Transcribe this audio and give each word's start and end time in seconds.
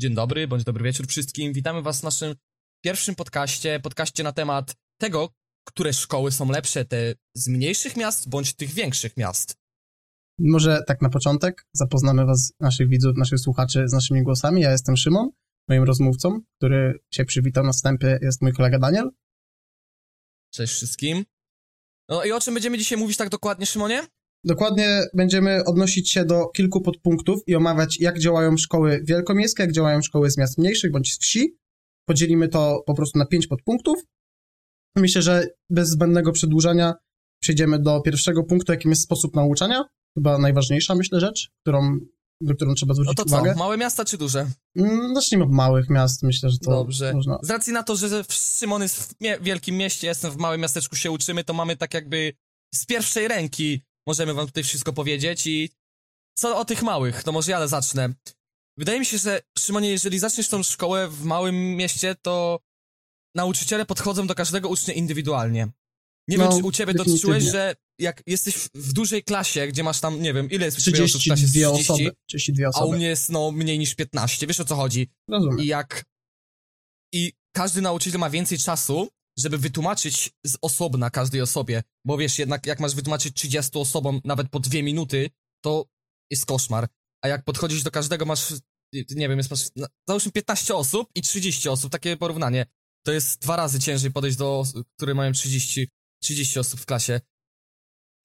Dzień 0.00 0.14
dobry, 0.14 0.48
bądź 0.48 0.64
dobry 0.64 0.84
wieczór 0.84 1.06
wszystkim. 1.06 1.52
Witamy 1.52 1.82
Was 1.82 2.00
w 2.00 2.02
naszym 2.02 2.34
pierwszym 2.84 3.14
podcaście, 3.14 3.80
podcaście 3.80 4.22
na 4.22 4.32
temat 4.32 4.74
tego, 5.00 5.30
które 5.64 5.92
szkoły 5.92 6.32
są 6.32 6.50
lepsze, 6.50 6.84
te 6.84 7.14
z 7.34 7.48
mniejszych 7.48 7.96
miast 7.96 8.28
bądź 8.28 8.54
tych 8.54 8.70
większych 8.70 9.16
miast. 9.16 9.56
Może 10.38 10.82
tak 10.86 11.02
na 11.02 11.08
początek 11.08 11.66
zapoznamy 11.72 12.26
Was, 12.26 12.52
naszych 12.60 12.88
widzów, 12.88 13.16
naszych 13.16 13.38
słuchaczy 13.38 13.88
z 13.88 13.92
naszymi 13.92 14.22
głosami. 14.22 14.62
Ja 14.62 14.70
jestem 14.72 14.96
Szymon, 14.96 15.30
moim 15.68 15.84
rozmówcą, 15.84 16.40
który 16.56 17.00
się 17.14 17.24
przywitał 17.24 17.64
na 17.64 17.72
wstępie, 17.72 18.18
jest 18.22 18.42
mój 18.42 18.52
kolega 18.52 18.78
Daniel. 18.78 19.10
Cześć 20.54 20.72
wszystkim. 20.72 21.24
No 22.08 22.24
i 22.24 22.32
o 22.32 22.40
czym 22.40 22.54
będziemy 22.54 22.78
dzisiaj 22.78 22.98
mówić 22.98 23.16
tak 23.16 23.28
dokładnie, 23.28 23.66
Szymonie? 23.66 24.06
Dokładnie 24.44 25.02
będziemy 25.14 25.64
odnosić 25.64 26.10
się 26.10 26.24
do 26.24 26.46
kilku 26.46 26.80
podpunktów 26.80 27.40
i 27.46 27.54
omawiać, 27.54 28.00
jak 28.00 28.18
działają 28.18 28.56
szkoły 28.56 29.00
wielkomiejskie, 29.04 29.62
jak 29.62 29.72
działają 29.72 30.02
szkoły 30.02 30.30
z 30.30 30.38
miast 30.38 30.58
mniejszych 30.58 30.92
bądź 30.92 31.14
z 31.14 31.18
wsi. 31.18 31.56
Podzielimy 32.08 32.48
to 32.48 32.82
po 32.86 32.94
prostu 32.94 33.18
na 33.18 33.26
pięć 33.26 33.46
podpunktów. 33.46 33.98
Myślę, 34.96 35.22
że 35.22 35.46
bez 35.70 35.88
zbędnego 35.88 36.32
przedłużania 36.32 36.94
przejdziemy 37.42 37.78
do 37.78 38.00
pierwszego 38.00 38.44
punktu, 38.44 38.72
jakim 38.72 38.90
jest 38.90 39.02
sposób 39.02 39.36
nauczania. 39.36 39.84
Chyba 40.18 40.38
najważniejsza, 40.38 40.94
myślę, 40.94 41.20
rzecz, 41.20 41.50
którą, 41.62 41.98
na 42.40 42.54
którą 42.54 42.74
trzeba 42.74 42.94
zwrócić 42.94 43.18
No 43.18 43.24
to 43.24 43.30
uwagę. 43.30 43.52
co, 43.52 43.58
małe 43.58 43.76
miasta 43.76 44.04
czy 44.04 44.18
duże? 44.18 44.46
Mm, 44.76 45.14
Zacznijmy 45.14 45.44
od 45.44 45.52
małych 45.52 45.90
miast, 45.90 46.22
myślę, 46.22 46.50
że 46.50 46.58
to 46.58 46.70
Dobrze. 46.70 47.12
można. 47.14 47.38
Z 47.42 47.50
racji 47.50 47.72
na 47.72 47.82
to, 47.82 47.96
że 47.96 48.24
Szymon 48.30 48.82
jest 48.82 49.14
w 49.40 49.42
wielkim 49.42 49.76
mieście, 49.76 50.06
ja 50.06 50.10
jestem 50.10 50.30
w 50.30 50.36
małym 50.36 50.60
miasteczku, 50.60 50.96
się 50.96 51.10
uczymy, 51.10 51.44
to 51.44 51.52
mamy 51.52 51.76
tak 51.76 51.94
jakby 51.94 52.32
z 52.74 52.86
pierwszej 52.86 53.28
ręki 53.28 53.82
możemy 54.08 54.34
wam 54.34 54.46
tutaj 54.46 54.62
wszystko 54.64 54.92
powiedzieć 54.92 55.46
i 55.46 55.70
co 56.38 56.58
o 56.58 56.64
tych 56.64 56.82
małych, 56.82 57.22
to 57.22 57.32
może 57.32 57.50
ja 57.52 57.66
zacznę. 57.66 58.14
Wydaje 58.78 58.98
mi 59.00 59.06
się, 59.06 59.18
że 59.18 59.40
Szymonie, 59.58 59.90
jeżeli 59.90 60.18
zaczniesz 60.18 60.48
tą 60.48 60.62
szkołę 60.62 61.08
w 61.08 61.24
małym 61.24 61.76
mieście, 61.76 62.14
to 62.22 62.60
nauczyciele 63.34 63.86
podchodzą 63.86 64.26
do 64.26 64.34
każdego 64.34 64.68
ucznia 64.68 64.94
indywidualnie. 64.94 65.68
Nie 66.28 66.38
No, 66.38 66.48
wiem, 66.48 66.58
czy 66.58 66.64
u 66.66 66.72
ciebie 66.72 66.94
czułeś, 67.20 67.44
że 67.44 67.74
jak 67.98 68.22
jesteś 68.26 68.54
w- 68.74 68.92
dużej 68.92 69.24
klasie, 69.24 69.66
gdzie 69.66 69.82
masz 69.82 70.00
tam, 70.00 70.22
nie 70.22 70.34
wiem, 70.34 70.50
ile 70.50 70.64
jest 70.64 70.78
u 70.78 70.82
ciebie 70.82 71.04
osób 71.04 71.20
w 71.20 71.24
32 71.24 71.68
klasie? 71.68 71.82
30, 71.84 71.92
osoby. 71.92 72.16
32 72.28 72.66
a 72.66 72.68
u 72.68 72.70
osoby. 72.82 72.96
mnie 72.96 73.06
jest 73.06 73.30
no 73.30 73.50
mniej 73.52 73.78
niż 73.78 73.94
15, 73.94 74.46
wiesz 74.46 74.60
o 74.60 74.64
co 74.64 74.76
chodzi? 74.76 75.10
Rozumiem. 75.30 75.58
I 75.60 75.66
jak. 75.66 76.04
I 77.14 77.32
każdy 77.52 77.80
nauczyciel 77.82 78.20
ma 78.20 78.30
więcej 78.30 78.58
czasu, 78.58 79.08
żeby 79.38 79.58
wytłumaczyć 79.58 80.30
z 80.46 80.56
osobna 80.62 81.10
każdej 81.10 81.40
osobie. 81.40 81.82
Bo 82.04 82.18
wiesz, 82.18 82.38
jednak 82.38 82.66
jak 82.66 82.80
masz 82.80 82.94
wytłumaczyć 82.94 83.34
30 83.34 83.78
osobom 83.78 84.20
nawet 84.24 84.48
po 84.48 84.60
dwie 84.60 84.82
minuty, 84.82 85.30
to 85.64 85.86
jest 86.30 86.46
koszmar. 86.46 86.88
A 87.24 87.28
jak 87.28 87.44
podchodzisz 87.44 87.82
do 87.82 87.90
każdego, 87.90 88.26
masz. 88.26 88.54
Nie 89.10 89.28
wiem, 89.28 89.38
jest 89.38 89.50
masz. 89.50 89.68
no, 89.76 89.86
Załóżmy 90.08 90.32
15 90.32 90.74
osób 90.74 91.08
i 91.14 91.22
30 91.22 91.68
osób, 91.68 91.92
takie 91.92 92.16
porównanie. 92.16 92.66
To 93.06 93.12
jest 93.12 93.40
dwa 93.42 93.56
razy 93.56 93.80
ciężej 93.80 94.10
podejść 94.12 94.36
do 94.36 94.58
osób, 94.58 94.86
które 94.96 95.14
mają 95.14 95.32
30, 95.32 95.88
30 96.22 96.58
osób 96.58 96.80
w 96.80 96.86
klasie. 96.86 97.20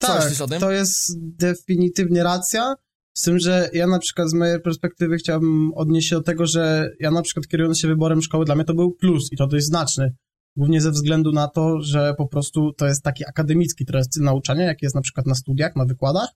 Co 0.02 0.08
Tak, 0.08 0.22
myślisz 0.22 0.40
o 0.40 0.46
tym? 0.48 0.60
to 0.60 0.70
jest 0.70 1.12
definitywnie 1.18 2.22
racja. 2.22 2.74
Z 3.16 3.22
tym, 3.22 3.38
że 3.38 3.70
ja 3.72 3.86
na 3.86 3.98
przykład 3.98 4.30
z 4.30 4.34
mojej 4.34 4.60
perspektywy 4.60 5.16
chciałbym 5.16 5.72
odnieść 5.74 6.08
się 6.08 6.16
do 6.16 6.22
tego, 6.22 6.46
że 6.46 6.90
ja 7.00 7.10
na 7.10 7.22
przykład 7.22 7.46
kierując 7.48 7.80
się 7.80 7.88
wyborem 7.88 8.22
szkoły, 8.22 8.44
dla 8.44 8.54
mnie 8.54 8.64
to 8.64 8.74
był 8.74 8.92
plus 8.92 9.32
i 9.32 9.36
to 9.36 9.46
dość 9.46 9.64
znaczny. 9.66 10.14
Głównie 10.56 10.80
ze 10.80 10.90
względu 10.90 11.32
na 11.32 11.48
to, 11.48 11.80
że 11.80 12.14
po 12.18 12.26
prostu 12.26 12.72
to 12.72 12.86
jest 12.86 13.02
taki 13.02 13.24
akademicki 13.26 13.84
styl 14.02 14.22
nauczania, 14.22 14.64
jaki 14.64 14.84
jest 14.84 14.94
na 14.94 15.00
przykład 15.00 15.26
na 15.26 15.34
studiach, 15.34 15.76
na 15.76 15.84
wykładach, 15.84 16.28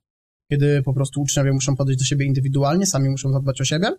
kiedy 0.50 0.82
po 0.82 0.94
prostu 0.94 1.20
uczniowie 1.20 1.52
muszą 1.52 1.76
podejść 1.76 1.98
do 1.98 2.04
siebie 2.04 2.26
indywidualnie, 2.26 2.86
sami 2.86 3.08
muszą 3.10 3.32
zadbać 3.32 3.60
o 3.60 3.64
siebie. 3.64 3.90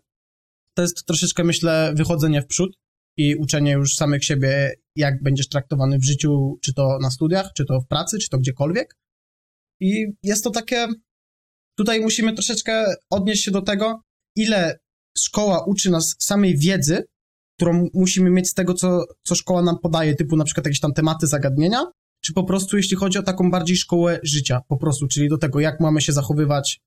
To 0.76 0.82
jest 0.82 1.06
troszeczkę, 1.06 1.44
myślę, 1.44 1.94
wychodzenie 1.96 2.42
w 2.42 2.48
przód 2.48 2.78
i 3.18 3.36
uczenie 3.36 3.72
już 3.72 3.96
samych 3.96 4.24
siebie, 4.24 4.74
jak 4.96 5.24
będziesz 5.24 5.50
traktowany 5.50 6.00
w 6.00 6.06
życiu, 6.06 6.60
czy 6.62 6.74
to 6.74 6.98
na 7.02 7.12
studiach, 7.12 7.52
czy 7.56 7.66
to 7.66 7.82
w 7.82 7.88
pracy, 7.88 8.18
czy 8.18 8.30
to 8.30 8.38
gdziekolwiek. 8.38 8.96
I 9.80 10.06
jest 10.24 10.44
to 10.44 10.50
takie. 10.50 10.88
Tutaj 11.78 12.02
musimy 12.02 12.34
troszeczkę 12.34 12.96
odnieść 13.10 13.44
się 13.44 13.52
do 13.52 13.62
tego, 13.62 14.02
ile 14.36 14.80
szkoła 15.18 15.66
uczy 15.66 15.90
nas 15.90 16.16
samej 16.20 16.58
wiedzy, 16.58 17.04
którą 17.60 17.88
musimy 17.94 18.30
mieć 18.30 18.50
z 18.50 18.54
tego, 18.54 18.74
co, 18.74 19.06
co 19.24 19.36
szkoła 19.36 19.62
nam 19.62 19.80
podaje, 19.80 20.16
typu 20.16 20.36
na 20.36 20.44
przykład 20.44 20.66
jakieś 20.66 20.80
tam 20.80 20.94
tematy, 20.94 21.28
zagadnienia, 21.28 21.86
czy 22.22 22.34
po 22.34 22.44
prostu 22.44 22.78
jeśli 22.78 22.98
chodzi 22.98 23.18
o 23.18 23.24
taką 23.24 23.52
bardziej 23.52 23.78
szkołę 23.78 24.20
życia, 24.24 24.62
po 24.68 24.78
prostu, 24.78 25.08
czyli 25.08 25.30
do 25.30 25.38
tego, 25.38 25.60
jak 25.60 25.80
mamy 25.80 26.02
się 26.02 26.14
zachowywać 26.14 26.80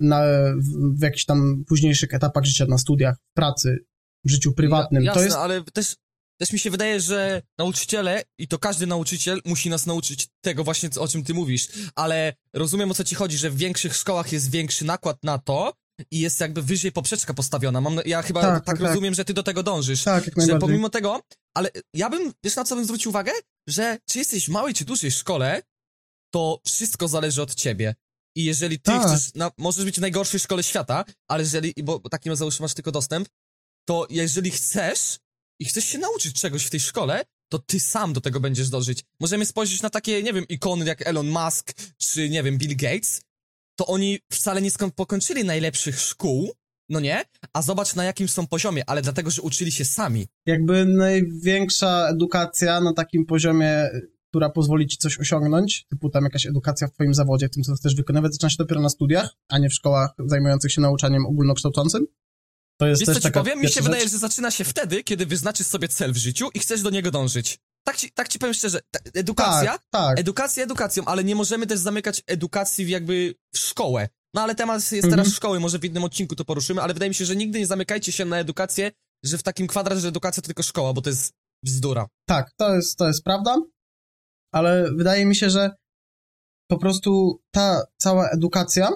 na, 0.00 0.22
w, 0.56 0.98
w 0.98 1.02
jakichś 1.02 1.24
tam 1.24 1.64
późniejszych 1.66 2.14
etapach 2.14 2.44
życia, 2.44 2.66
na 2.68 2.78
studiach, 2.78 3.16
w 3.30 3.34
pracy, 3.34 3.78
w 4.24 4.30
życiu 4.30 4.52
prywatnym. 4.52 5.02
Ja, 5.02 5.06
jasne, 5.06 5.20
to 5.20 5.24
jest 5.24 5.36
ale 5.36 5.64
też, 5.64 5.96
też 6.40 6.52
mi 6.52 6.58
się 6.58 6.70
wydaje, 6.70 7.00
że 7.00 7.42
nauczyciele, 7.58 8.22
i 8.38 8.48
to 8.48 8.58
każdy 8.58 8.86
nauczyciel 8.86 9.40
musi 9.44 9.70
nas 9.70 9.86
nauczyć 9.86 10.28
tego 10.40 10.64
właśnie, 10.64 10.88
o 10.98 11.08
czym 11.08 11.24
ty 11.24 11.34
mówisz, 11.34 11.68
ale 11.94 12.34
rozumiem 12.52 12.90
o 12.90 12.94
co 12.94 13.04
ci 13.04 13.14
chodzi, 13.14 13.38
że 13.38 13.50
w 13.50 13.56
większych 13.56 13.96
szkołach 13.96 14.32
jest 14.32 14.50
większy 14.50 14.84
nakład 14.84 15.24
na 15.24 15.38
to 15.38 15.72
i 16.10 16.20
jest 16.20 16.40
jakby 16.40 16.62
wyżej 16.62 16.92
poprzeczka 16.92 17.34
postawiona. 17.34 17.80
Mam, 17.80 18.00
ja 18.06 18.22
chyba 18.22 18.40
tak, 18.40 18.50
Tak, 18.54 18.64
tak, 18.64 18.78
tak. 18.78 18.86
rozumiem, 18.88 19.14
że 19.14 19.24
ty 19.24 19.34
do 19.34 19.42
tego 19.42 19.62
dążysz. 19.62 20.04
tak, 20.04 20.26
jak 20.26 20.46
Że 20.46 20.58
pomimo 20.58 20.88
tego, 20.90 21.22
ale 21.54 21.70
ja 21.94 22.10
bym, 22.10 22.32
wiesz 22.44 22.56
na 22.56 22.64
co 22.64 22.76
bym 22.76 22.84
zwrócił 22.84 23.08
uwagę? 23.10 23.32
Że 23.68 23.98
czy 24.10 24.18
jesteś 24.18 24.46
w 24.46 24.48
małej 24.48 24.74
czy 24.74 24.84
dużej 24.84 25.10
szkole, 25.10 25.62
to 26.34 26.60
wszystko 26.66 27.08
zależy 27.08 27.42
od 27.42 27.54
ciebie. 27.54 27.94
I 28.36 28.44
jeżeli 28.44 28.76
ty 28.76 28.82
Tak. 28.90 29.06
chcesz, 29.06 29.34
na, 29.34 29.50
możesz 29.58 29.84
być 29.84 29.96
w 29.96 30.00
najgorszej 30.00 30.40
szkole 30.40 30.62
świata, 30.62 31.04
ale 31.28 31.42
jeżeli, 31.42 31.74
bo 31.82 31.98
bo 31.98 32.08
takim 32.08 32.36
załóżmy 32.36 32.64
masz 32.64 32.74
tylko 32.74 32.92
dostęp, 32.92 33.28
to 33.88 34.06
jeżeli 34.10 34.50
chcesz 34.50 35.18
i 35.60 35.64
chcesz 35.64 35.84
się 35.84 35.98
nauczyć 35.98 36.40
czegoś 36.40 36.64
w 36.64 36.70
tej 36.70 36.80
szkole, 36.80 37.24
to 37.52 37.58
ty 37.58 37.80
sam 37.80 38.12
do 38.12 38.20
tego 38.20 38.40
będziesz 38.40 38.68
dążyć. 38.68 39.04
Możemy 39.20 39.46
spojrzeć 39.46 39.82
na 39.82 39.90
takie, 39.90 40.22
nie 40.22 40.32
wiem, 40.32 40.48
ikony 40.48 40.84
jak 40.86 41.06
Elon 41.06 41.28
Musk, 41.28 41.72
czy 41.98 42.28
nie 42.28 42.42
wiem, 42.42 42.58
Bill 42.58 42.76
Gates, 42.76 43.20
to 43.78 43.86
oni 43.86 44.18
wcale 44.32 44.62
nie 44.62 44.70
pokończyli 44.96 45.44
najlepszych 45.44 46.00
szkół, 46.00 46.52
no 46.88 47.00
nie? 47.00 47.24
A 47.52 47.62
zobacz 47.62 47.94
na 47.94 48.04
jakim 48.04 48.28
są 48.28 48.46
poziomie, 48.46 48.90
ale 48.90 49.02
dlatego, 49.02 49.30
że 49.30 49.42
uczyli 49.42 49.72
się 49.72 49.84
sami. 49.84 50.26
jakby 50.46 50.84
największa 50.84 52.08
edukacja 52.08 52.80
na 52.80 52.92
takim 52.92 53.26
poziomie, 53.26 53.88
która 54.28 54.50
pozwoli 54.50 54.86
ci 54.86 54.96
coś 54.96 55.18
osiągnąć, 55.18 55.86
typu 55.90 56.10
tam 56.10 56.24
jakaś 56.24 56.46
edukacja 56.46 56.86
w 56.86 56.92
twoim 56.92 57.14
zawodzie, 57.14 57.48
w 57.48 57.50
tym 57.50 57.62
co 57.62 57.74
chcesz 57.74 57.94
wykonywać, 57.94 58.32
zaczyna 58.32 58.50
się 58.50 58.56
dopiero 58.58 58.80
na 58.80 58.88
studiach, 58.88 59.34
a 59.48 59.58
nie 59.58 59.68
w 59.68 59.74
szkołach 59.74 60.10
zajmujących 60.26 60.72
się 60.72 60.80
nauczaniem 60.80 61.26
ogólnokształcącym. 61.26 62.06
To 62.76 62.86
jest 62.86 63.00
Wiesz 63.00 63.06
też 63.06 63.16
co 63.18 63.28
ci 63.28 63.32
powiem? 63.32 63.60
Mi 63.60 63.68
się 63.68 63.82
wydaje, 63.82 64.02
rzecz. 64.02 64.12
że 64.12 64.18
zaczyna 64.18 64.50
się 64.50 64.64
wtedy, 64.64 65.04
kiedy 65.04 65.26
wyznaczysz 65.26 65.66
sobie 65.66 65.88
cel 65.88 66.12
w 66.12 66.16
życiu 66.16 66.48
i 66.54 66.58
chcesz 66.58 66.82
do 66.82 66.90
niego 66.90 67.10
dążyć. 67.10 67.58
Tak 67.88 67.96
ci, 67.96 68.12
tak 68.12 68.28
ci 68.28 68.38
powiem 68.38 68.54
szczerze, 68.54 68.80
edukacja, 69.14 69.72
Tak, 69.72 69.82
tak. 69.90 70.18
edukacja 70.18 70.64
edukacją, 70.64 71.04
ale 71.04 71.24
nie 71.24 71.34
możemy 71.34 71.66
też 71.66 71.78
zamykać 71.78 72.22
edukacji 72.26 72.84
w 72.84 72.88
jakby 72.88 73.34
w 73.54 73.58
szkołę. 73.58 74.08
No 74.34 74.42
ale 74.42 74.54
temat 74.54 74.76
jest 74.76 74.92
Mhm. 75.04 75.10
teraz 75.10 75.34
szkoły, 75.34 75.60
może 75.60 75.78
w 75.78 75.84
innym 75.84 76.04
odcinku 76.04 76.36
to 76.36 76.44
poruszymy, 76.44 76.82
ale 76.82 76.94
wydaje 76.94 77.08
mi 77.10 77.14
się, 77.14 77.24
że 77.24 77.36
nigdy 77.36 77.58
nie 77.58 77.66
zamykajcie 77.66 78.12
się 78.12 78.24
na 78.24 78.38
edukację, 78.38 78.92
że 79.24 79.38
w 79.38 79.42
takim 79.42 79.66
kwadrat, 79.66 79.98
że 79.98 80.08
edukacja 80.08 80.42
to 80.42 80.46
tylko 80.46 80.62
szkoła, 80.62 80.92
bo 80.92 81.02
to 81.02 81.10
jest 81.10 81.32
bzdura. 81.64 82.06
Tak, 82.26 82.50
to 82.56 82.74
jest, 82.74 82.98
to 82.98 83.06
jest 83.06 83.24
prawda, 83.24 83.56
ale 84.52 84.90
wydaje 84.96 85.26
mi 85.26 85.36
się, 85.36 85.50
że 85.50 85.70
po 86.70 86.78
prostu 86.78 87.40
ta 87.50 87.82
cała 87.96 88.28
edukacja, 88.28 88.90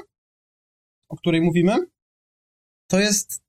o 1.08 1.16
której 1.16 1.41
mówimy, 1.41 1.76
to 2.91 3.00
jest 3.00 3.41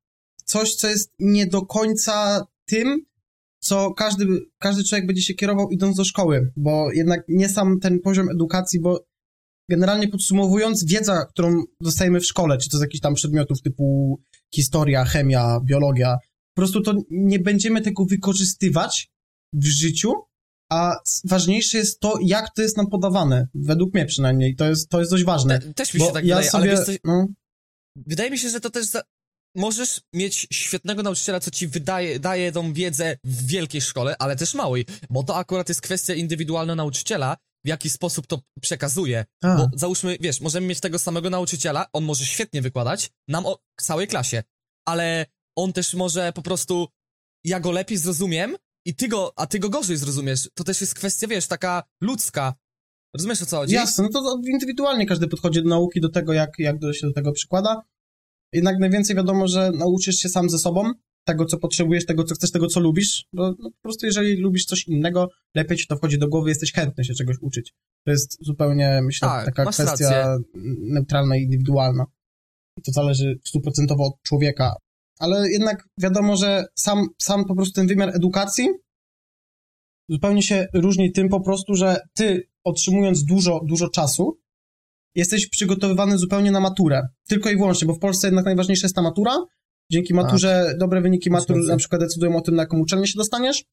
coś, 0.46 0.76
co 0.76 0.88
jest 0.88 1.12
nie 1.20 1.48
do 1.48 1.66
końca 1.66 2.46
tym, 2.66 3.06
co 3.64 3.94
każdy, 3.94 4.26
każdy 4.60 4.84
człowiek 4.84 5.08
będzie 5.08 5.22
się 5.22 5.34
kierował 5.34 5.70
idąc 5.70 5.98
do 5.98 6.04
szkoły, 6.04 6.52
bo 6.56 6.92
jednak 6.92 7.24
nie 7.28 7.50
sam 7.50 7.80
ten 7.80 8.00
poziom 8.00 8.30
edukacji, 8.30 8.80
bo 8.80 9.06
generalnie 9.70 10.08
podsumowując, 10.08 10.86
wiedza, 10.86 11.26
którą 11.26 11.64
dostajemy 11.82 12.20
w 12.20 12.26
szkole, 12.26 12.58
czy 12.58 12.70
to 12.70 12.78
z 12.78 12.82
jakichś 12.82 13.02
tam 13.02 13.14
przedmiotów 13.14 13.62
typu 13.62 14.18
historia, 14.54 15.06
chemia, 15.06 15.60
biologia, 15.66 16.18
po 16.56 16.62
prostu 16.62 16.82
to 16.82 16.94
nie 17.10 17.40
będziemy 17.40 17.82
tego 17.82 18.06
wykorzystywać 18.06 19.12
w 19.54 19.66
życiu, 19.66 20.14
a 20.72 20.96
ważniejsze 21.24 21.78
jest 21.78 22.00
to, 22.00 22.14
jak 22.22 22.54
to 22.56 22.62
jest 22.62 22.78
nam 22.78 22.88
podawane, 22.88 23.48
według 23.54 23.94
mnie 23.94 24.06
przynajmniej, 24.06 24.56
to 24.56 24.70
jest, 24.70 24.90
to 24.90 25.00
jest 25.00 25.12
dość 25.12 25.24
ważne. 25.24 25.60
Te, 25.60 25.74
też 25.74 25.94
mi 25.94 26.00
się 26.00 26.12
tak 26.12 26.26
ja 26.26 26.36
wydaje, 26.36 26.52
sobie, 26.52 26.72
ale 26.72 26.86
wiesz, 26.86 27.00
no, 27.04 27.28
wydaje 27.96 28.32
mi 28.32 28.38
się, 28.38 28.50
że 28.50 28.60
to 28.60 28.70
też 28.70 28.86
za... 28.86 29.02
możesz 29.56 30.02
mieć 30.14 30.48
świetnego 30.52 31.04
nauczyciela, 31.04 31.40
co 31.40 31.52
ci 31.52 31.68
wydaje, 31.68 32.20
daje 32.20 32.52
tą 32.52 32.74
wiedzę 32.74 33.18
w 33.24 33.48
wielkiej 33.48 33.82
szkole, 33.82 34.16
ale 34.20 34.36
też 34.36 34.54
małej, 34.54 34.86
bo 35.10 35.24
to 35.24 35.36
akurat 35.36 35.70
jest 35.70 35.82
kwestia 35.82 36.14
indywidualna 36.14 36.76
nauczyciela, 36.76 37.38
w 37.66 37.68
jaki 37.68 37.90
sposób 37.90 38.28
to 38.28 38.40
przekazuje. 38.62 39.26
a, 39.44 39.56
Bo 39.58 39.70
załóżmy, 39.74 40.18
wiesz, 40.20 40.42
możemy 40.42 40.68
mieć 40.68 40.80
tego 40.80 41.00
samego 41.00 41.30
nauczyciela, 41.30 41.86
on 41.94 42.04
może 42.04 42.26
świetnie 42.26 42.62
wykładać, 42.62 43.10
nam 43.28 43.46
o 43.46 43.60
całej 43.82 44.08
klasie, 44.08 44.44
ale 44.88 45.26
on 45.58 45.74
też 45.74 45.94
może 45.94 46.34
po 46.34 46.42
prostu, 46.42 46.88
ja 47.44 47.60
go 47.60 47.72
lepiej 47.72 47.98
zrozumiem 47.98 48.56
i 48.86 48.96
ty 48.96 49.08
go, 49.08 49.34
a 49.36 49.48
ty 49.48 49.60
go 49.60 49.70
gorzej 49.70 49.98
zrozumiesz. 49.98 50.50
To 50.54 50.64
też 50.64 50.82
jest 50.82 50.96
kwestia, 50.96 51.28
wiesz, 51.28 51.48
taka 51.48 51.84
ludzka. 52.02 52.54
Rozumiesz 53.16 53.42
o 53.42 53.46
co 53.46 53.58
chodzi? 53.58 53.74
jasne, 53.74 54.04
no 54.04 54.22
to 54.22 54.42
indywidualnie 54.48 55.06
każdy 55.06 55.28
podchodzi 55.28 55.64
do 55.64 55.70
nauki, 55.70 56.02
do 56.02 56.10
tego, 56.10 56.34
jak, 56.34 56.60
jak 56.60 56.76
się 56.92 57.08
do 57.08 57.14
tego 57.14 57.32
przykłada. 57.32 57.82
Jednak 58.54 58.80
najwięcej 58.80 59.16
wiadomo, 59.16 59.48
że 59.48 59.72
nauczysz 59.72 60.16
się 60.16 60.30
sam 60.30 60.50
ze 60.50 60.60
sobą, 60.60 60.92
tego, 61.28 61.46
co 61.46 61.58
potrzebujesz, 61.58 62.06
tego, 62.06 62.24
co 62.24 62.36
chcesz, 62.36 62.52
tego, 62.52 62.68
co 62.68 62.80
lubisz, 62.80 63.26
bo 63.34 63.56
no, 63.60 63.70
po 63.72 63.82
prostu 63.82 64.06
jeżeli 64.06 64.36
lubisz 64.36 64.66
coś 64.66 64.88
innego, 64.88 65.30
lepiej 65.56 65.78
ci 65.78 65.88
to 65.88 65.96
wchodzi 65.96 66.20
do 66.20 66.28
głowy, 66.28 66.50
jesteś 66.50 66.74
chętny 66.74 67.04
się 67.04 67.14
czegoś 67.14 67.36
uczyć. 67.42 67.74
To 68.06 68.12
jest 68.12 68.38
zupełnie, 68.46 69.02
myślę, 69.04 69.28
Tak, 69.28 69.46
taka 69.46 69.64
kwestia 69.64 69.84
rację. 69.86 70.38
neutralna 70.82 71.38
i 71.38 71.42
indywidualna. 71.42 72.06
I 72.78 72.82
to 72.82 72.92
zależy 72.92 73.40
stuprocentowo 73.44 74.04
od 74.04 74.14
człowieka. 74.22 74.76
Ale 75.20 75.52
jednak 75.52 75.88
wiadomo, 76.00 76.36
że 76.38 76.66
sam, 76.76 77.08
sam 77.22 77.46
po 77.46 77.56
prostu 77.56 77.74
ten 77.74 77.88
wymiar 77.88 78.16
edukacji 78.16 78.68
zupełnie 80.10 80.42
się 80.42 80.68
różni 80.74 81.12
tym 81.12 81.30
po 81.30 81.42
prostu, 81.42 81.76
że 81.76 81.98
ty 82.14 82.48
otrzymując 82.64 83.26
dużo, 83.26 83.62
dużo 83.66 83.90
czasu, 83.90 84.40
jesteś 85.16 85.50
przygotowywany 85.50 86.18
zupełnie 86.18 86.52
na 86.52 86.60
maturę. 86.60 87.02
Tylko 87.28 87.50
i 87.50 87.58
wyłącznie, 87.58 87.88
bo 87.88 87.94
w 87.94 88.00
Polsce 88.00 88.28
jednak 88.28 88.46
najważniejsza 88.46 88.86
jest 88.86 88.96
ta 88.96 89.02
matura. 89.02 89.46
Dzięki 89.92 90.14
maturze 90.14 90.76
dobre 90.80 91.02
wyniki 91.02 91.30
matur 91.30 91.58
na 91.68 91.78
przykład 91.78 92.02
decydują 92.02 92.36
o 92.36 92.42
tym, 92.42 92.56
na 92.56 92.64
jaką 92.64 92.80
uczelnię 92.80 93.08
się 93.08 93.18
dostaniesz. 93.18 93.64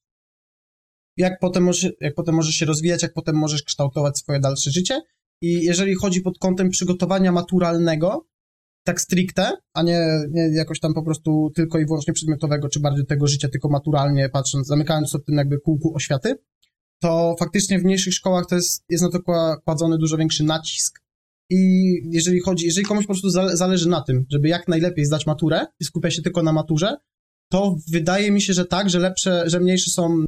Jak 1.16 1.38
potem, 1.40 1.62
możesz, 1.64 1.92
jak 2.00 2.14
potem 2.14 2.34
możesz 2.34 2.54
się 2.54 2.66
rozwijać, 2.66 3.02
jak 3.02 3.12
potem 3.12 3.36
możesz 3.36 3.62
kształtować 3.62 4.18
swoje 4.18 4.40
dalsze 4.40 4.70
życie. 4.70 5.00
I 5.42 5.52
jeżeli 5.64 5.94
chodzi 5.94 6.20
pod 6.20 6.38
kątem 6.38 6.70
przygotowania 6.70 7.32
maturalnego, 7.32 8.26
tak 8.84 9.00
stricte, 9.00 9.52
a 9.74 9.82
nie, 9.82 10.00
nie 10.30 10.42
jakoś 10.42 10.80
tam 10.80 10.94
po 10.94 11.02
prostu 11.02 11.50
tylko 11.54 11.78
i 11.78 11.86
wyłącznie 11.86 12.12
przedmiotowego, 12.12 12.68
czy 12.68 12.80
bardziej 12.80 13.06
tego 13.06 13.26
życia, 13.26 13.48
tylko 13.48 13.68
maturalnie 13.68 14.28
patrząc, 14.28 14.66
zamykając 14.66 15.10
sobie 15.10 15.24
tym 15.24 15.36
jakby 15.36 15.58
kółku 15.58 15.94
oświaty, 15.96 16.34
to 17.02 17.36
faktycznie 17.38 17.78
w 17.78 17.84
mniejszych 17.84 18.14
szkołach 18.14 18.46
to 18.48 18.54
jest, 18.54 18.84
jest 18.88 19.04
na 19.04 19.10
to 19.10 19.18
kła- 19.18 19.56
kładzony 19.64 19.98
dużo 19.98 20.16
większy 20.16 20.44
nacisk. 20.44 21.00
I 21.50 21.56
jeżeli 22.10 22.40
chodzi, 22.40 22.66
jeżeli 22.66 22.86
komuś 22.86 23.04
po 23.04 23.12
prostu 23.12 23.30
zale, 23.30 23.56
zależy 23.56 23.88
na 23.88 24.00
tym, 24.00 24.26
żeby 24.30 24.48
jak 24.48 24.68
najlepiej 24.68 25.04
zdać 25.04 25.26
maturę 25.26 25.66
i 25.80 25.84
skupia 25.84 26.10
się 26.10 26.22
tylko 26.22 26.42
na 26.42 26.52
maturze, 26.52 26.96
to 27.52 27.76
wydaje 27.92 28.30
mi 28.30 28.42
się, 28.42 28.52
że 28.52 28.64
tak, 28.64 28.90
że 28.90 28.98
lepsze, 28.98 29.42
że 29.46 29.60
mniejsze 29.60 29.90
są, 29.90 30.24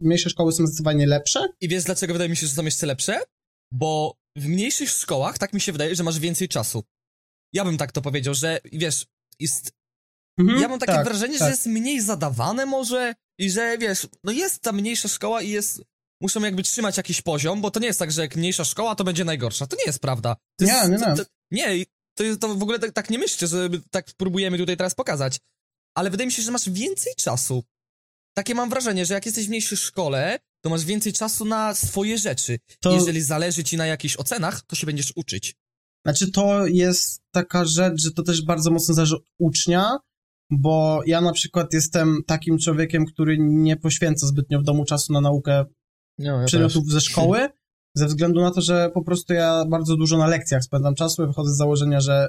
mniejsze 0.00 0.30
szkoły 0.30 0.52
są 0.52 0.66
zdecydowanie 0.66 1.06
lepsze. 1.06 1.40
I 1.60 1.68
wiesz, 1.68 1.84
dlaczego 1.84 2.12
wydaje 2.12 2.30
mi 2.30 2.36
się, 2.36 2.46
że 2.46 2.52
są 2.52 2.64
jeszcze 2.64 2.86
lepsze? 2.86 3.20
Bo 3.72 4.14
w 4.36 4.46
mniejszych 4.46 4.90
szkołach, 4.90 5.38
tak 5.38 5.52
mi 5.52 5.60
się 5.60 5.72
wydaje, 5.72 5.94
że 5.94 6.02
masz 6.02 6.18
więcej 6.18 6.48
czasu. 6.48 6.84
Ja 7.52 7.64
bym 7.64 7.76
tak 7.76 7.92
to 7.92 8.02
powiedział, 8.02 8.34
że 8.34 8.60
wiesz, 8.72 9.06
jest 9.40 9.72
Mhm, 10.40 10.60
Ja 10.60 10.68
mam 10.68 10.78
takie 10.78 10.92
tak, 10.92 11.04
wrażenie, 11.04 11.38
tak. 11.38 11.46
że 11.46 11.50
jest 11.50 11.66
mniej 11.66 12.00
zadawane 12.00 12.66
może 12.66 13.14
i 13.38 13.50
że 13.50 13.78
wiesz, 13.78 14.06
no 14.24 14.32
jest 14.32 14.60
ta 14.62 14.72
mniejsza 14.72 15.08
szkoła 15.08 15.42
i 15.42 15.50
jest, 15.50 15.82
muszą 16.20 16.40
jakby 16.40 16.62
trzymać 16.62 16.96
jakiś 16.96 17.22
poziom, 17.22 17.60
bo 17.60 17.70
to 17.70 17.80
nie 17.80 17.86
jest 17.86 17.98
tak, 17.98 18.12
że 18.12 18.22
jak 18.22 18.36
mniejsza 18.36 18.64
szkoła, 18.64 18.94
to 18.94 19.04
będzie 19.04 19.24
najgorsza. 19.24 19.66
To 19.66 19.76
nie 19.76 19.84
jest 19.86 19.98
prawda. 19.98 20.36
To 20.58 20.64
Nie, 20.64 20.72
jest, 20.72 20.90
nie, 20.90 20.98
To, 20.98 21.10
nie. 21.10 21.16
to, 21.16 21.22
nie, 21.50 21.76
i 21.76 21.86
to, 22.14 22.24
jest, 22.24 22.40
to 22.40 22.54
w 22.54 22.62
ogóle 22.62 22.78
tak, 22.78 22.92
tak 22.92 23.10
nie 23.10 23.18
myślcie, 23.18 23.46
że 23.46 23.68
tak 23.90 24.06
próbujemy 24.16 24.58
tutaj 24.58 24.76
teraz 24.76 24.94
pokazać. 24.94 25.38
Ale 25.94 26.10
wydaje 26.10 26.26
mi 26.26 26.32
się, 26.32 26.42
że 26.42 26.50
masz 26.50 26.70
więcej 26.70 27.12
czasu. 27.16 27.64
Takie 28.34 28.54
mam 28.54 28.70
wrażenie, 28.70 29.06
że 29.06 29.14
jak 29.14 29.26
jesteś 29.26 29.46
w 29.46 29.48
mniejszej 29.48 29.78
szkole, 29.78 30.38
to 30.64 30.70
masz 30.70 30.84
więcej 30.84 31.12
czasu 31.12 31.44
na 31.44 31.74
swoje 31.74 32.18
rzeczy. 32.18 32.58
To- 32.80 32.94
Jeżeli 32.94 33.22
zależy 33.22 33.64
ci 33.64 33.76
na 33.76 33.86
jakichś 33.86 34.16
ocenach, 34.16 34.62
to 34.66 34.76
się 34.76 34.86
będziesz 34.86 35.12
uczyć. 35.16 35.54
Znaczy, 36.06 36.30
to 36.30 36.66
jest 36.66 37.20
taka 37.34 37.64
rzecz, 37.64 38.02
że 38.02 38.10
to 38.10 38.22
też 38.22 38.42
bardzo 38.44 38.70
mocno 38.70 38.94
zależy 38.94 39.16
od 39.16 39.22
ucznia, 39.38 39.96
bo 40.50 41.00
ja 41.06 41.20
na 41.20 41.32
przykład 41.32 41.72
jestem 41.72 42.22
takim 42.26 42.58
człowiekiem, 42.58 43.06
który 43.06 43.36
nie 43.38 43.76
poświęca 43.76 44.26
zbytnio 44.26 44.60
w 44.60 44.64
domu 44.64 44.84
czasu 44.84 45.12
na 45.12 45.20
naukę 45.20 45.64
No, 46.20 46.44
przedmiotów 46.46 46.90
ze 46.90 47.00
szkoły, 47.00 47.48
ze 47.94 48.06
względu 48.06 48.40
na 48.40 48.50
to, 48.50 48.60
że 48.60 48.90
po 48.94 49.04
prostu 49.04 49.34
ja 49.34 49.64
bardzo 49.68 49.96
dużo 49.96 50.18
na 50.18 50.26
lekcjach 50.26 50.64
spędzam 50.64 50.94
czasu 50.94 51.24
i 51.24 51.26
wychodzę 51.26 51.52
z 51.54 51.56
założenia, 51.56 52.00
że 52.00 52.28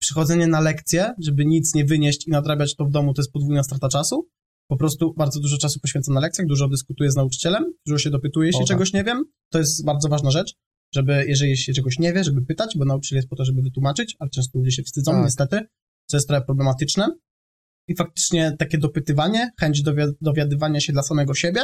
przychodzenie 0.00 0.46
na 0.46 0.60
lekcje, 0.60 1.14
żeby 1.22 1.46
nic 1.46 1.74
nie 1.74 1.84
wynieść 1.84 2.26
i 2.26 2.30
nadrabiać 2.30 2.76
to 2.76 2.84
w 2.84 2.90
domu, 2.90 3.14
to 3.14 3.22
jest 3.22 3.32
podwójna 3.32 3.62
strata 3.62 3.88
czasu. 3.88 4.28
Po 4.70 4.76
prostu 4.76 5.14
bardzo 5.16 5.40
dużo 5.40 5.58
czasu 5.58 5.80
poświęcam 5.80 6.14
na 6.14 6.20
lekcjach, 6.20 6.46
dużo 6.46 6.68
dyskutuję 6.68 7.10
z 7.10 7.16
nauczycielem, 7.16 7.72
dużo 7.86 7.98
się 7.98 8.10
dopytuję, 8.10 8.46
jeśli 8.46 8.60
tak. 8.60 8.68
czegoś 8.68 8.92
nie 8.92 9.04
wiem. 9.04 9.24
To 9.52 9.58
jest 9.58 9.84
bardzo 9.84 10.08
ważna 10.08 10.30
rzecz, 10.30 10.54
żeby, 10.94 11.24
jeżeli 11.28 11.56
się 11.56 11.72
czegoś 11.72 11.98
nie 11.98 12.12
wie, 12.12 12.24
żeby 12.24 12.42
pytać, 12.42 12.78
bo 12.78 12.84
nauczyciel 12.84 13.16
jest 13.16 13.28
po 13.28 13.36
to, 13.36 13.44
żeby 13.44 13.62
wytłumaczyć, 13.62 14.16
ale 14.18 14.30
często 14.30 14.58
ludzie 14.58 14.72
się 14.72 14.82
wstydzą, 14.82 15.12
Tak. 15.12 15.24
niestety, 15.24 15.60
co 16.06 16.16
jest 16.16 16.28
trochę 16.28 16.44
problematyczne. 16.44 17.08
I 17.88 17.96
faktycznie 17.96 18.56
takie 18.58 18.78
dopytywanie, 18.78 19.50
chęć 19.60 19.82
dowi- 19.82 20.12
dowiadywania 20.20 20.80
się 20.80 20.92
dla 20.92 21.02
samego 21.02 21.34
siebie, 21.34 21.60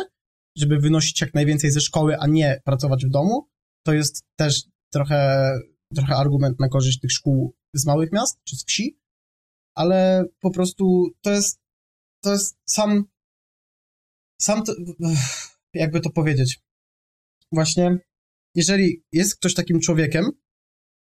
żeby 0.57 0.79
wynosić 0.79 1.21
jak 1.21 1.35
najwięcej 1.35 1.71
ze 1.71 1.81
szkoły, 1.81 2.17
a 2.19 2.27
nie 2.27 2.61
pracować 2.65 3.07
w 3.07 3.11
domu, 3.11 3.49
to 3.87 3.93
jest 3.93 4.25
też 4.37 4.63
trochę, 4.93 5.51
trochę 5.95 6.17
argument 6.17 6.61
na 6.61 6.69
korzyść 6.69 7.01
tych 7.01 7.13
szkół 7.13 7.55
z 7.75 7.87
małych 7.87 8.13
miast 8.13 8.41
czy 8.45 8.57
z 8.57 8.65
wsi, 8.65 8.99
ale 9.75 10.25
po 10.41 10.51
prostu 10.51 11.11
to 11.23 11.31
jest, 11.31 11.61
to 12.23 12.33
jest 12.33 12.57
sam, 12.69 13.05
sam 14.41 14.65
to, 14.65 14.73
jakby 15.75 16.01
to 16.01 16.11
powiedzieć. 16.11 16.61
Właśnie, 17.53 17.99
jeżeli 18.55 19.05
jest 19.13 19.37
ktoś 19.37 19.55
takim 19.55 19.81
człowiekiem, 19.81 20.25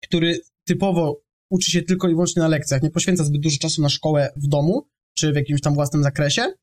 który 0.03 0.39
typowo 0.67 1.21
uczy 1.51 1.71
się 1.71 1.81
tylko 1.81 2.07
i 2.07 2.11
wyłącznie 2.11 2.41
na 2.41 2.47
lekcjach, 2.47 2.83
nie 2.83 2.91
poświęca 2.91 3.23
zbyt 3.23 3.41
dużo 3.41 3.57
czasu 3.57 3.81
na 3.81 3.89
szkołę 3.89 4.29
w 4.35 4.47
domu, 4.47 4.89
czy 5.17 5.31
w 5.31 5.35
jakimś 5.35 5.61
tam 5.61 5.73
własnym 5.73 6.03
zakresie, 6.03 6.53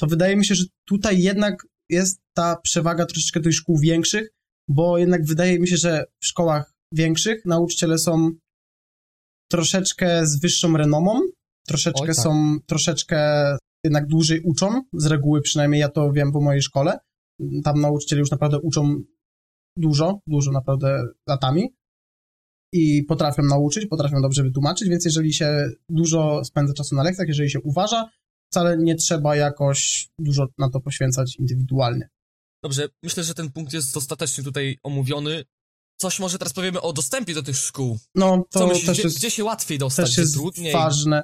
to 0.00 0.06
wydaje 0.06 0.36
mi 0.36 0.46
się, 0.46 0.54
że 0.54 0.64
tutaj 0.88 1.22
jednak 1.22 1.66
jest 1.90 2.20
ta 2.36 2.56
przewaga 2.62 3.06
troszeczkę 3.06 3.40
tych 3.40 3.54
szkół 3.54 3.78
większych, 3.78 4.30
bo 4.68 4.98
jednak 4.98 5.24
wydaje 5.24 5.60
mi 5.60 5.68
się, 5.68 5.76
że 5.76 6.04
w 6.22 6.26
szkołach 6.26 6.72
większych 6.92 7.44
nauczyciele 7.44 7.98
są 7.98 8.30
troszeczkę 9.50 10.26
z 10.26 10.40
wyższą 10.40 10.76
renomą, 10.76 11.20
troszeczkę 11.66 12.06
tak. 12.06 12.16
są, 12.16 12.56
troszeczkę 12.66 13.18
jednak 13.84 14.06
dłużej 14.06 14.40
uczą, 14.40 14.82
z 14.92 15.06
reguły 15.06 15.42
przynajmniej 15.42 15.80
ja 15.80 15.88
to 15.88 16.12
wiem 16.12 16.32
po 16.32 16.40
mojej 16.40 16.62
szkole. 16.62 16.98
Tam 17.64 17.80
nauczyciele 17.80 18.20
już 18.20 18.30
naprawdę 18.30 18.60
uczą 18.60 19.02
dużo, 19.76 20.20
dużo 20.26 20.52
naprawdę 20.52 21.02
latami 21.28 21.74
i 22.72 23.02
potrafią 23.02 23.42
nauczyć, 23.42 23.86
potrafią 23.86 24.22
dobrze 24.22 24.42
wytłumaczyć, 24.42 24.88
więc 24.88 25.04
jeżeli 25.04 25.32
się 25.32 25.70
dużo 25.88 26.44
spędza 26.44 26.74
czasu 26.74 26.96
na 26.96 27.02
lekcjach, 27.02 27.28
jeżeli 27.28 27.50
się 27.50 27.60
uważa, 27.60 28.10
wcale 28.56 28.76
nie 28.78 28.94
trzeba 28.94 29.36
jakoś 29.36 30.08
dużo 30.18 30.46
na 30.58 30.70
to 30.70 30.80
poświęcać 30.80 31.36
indywidualnie. 31.36 32.08
Dobrze, 32.62 32.88
myślę, 33.02 33.24
że 33.24 33.34
ten 33.34 33.52
punkt 33.52 33.72
jest 33.72 33.94
dostatecznie 33.94 34.44
tutaj 34.44 34.78
omówiony. 34.82 35.44
Coś 36.00 36.18
może 36.20 36.38
teraz 36.38 36.52
powiemy 36.52 36.80
o 36.80 36.92
dostępie 36.92 37.34
do 37.34 37.42
tych 37.42 37.56
szkół. 37.56 37.98
No, 38.14 38.44
Co 38.50 38.60
to 38.60 38.66
myślisz, 38.66 38.86
też 38.86 38.96
gdzie, 38.98 39.02
jest, 39.02 39.16
gdzie 39.18 39.30
się 39.30 39.44
łatwiej 39.44 39.78
dostać, 39.78 40.06
też 40.06 40.12
gdzie 40.14 40.22
jest 40.22 40.34
trudniej? 40.34 40.72
ważne. 40.72 41.22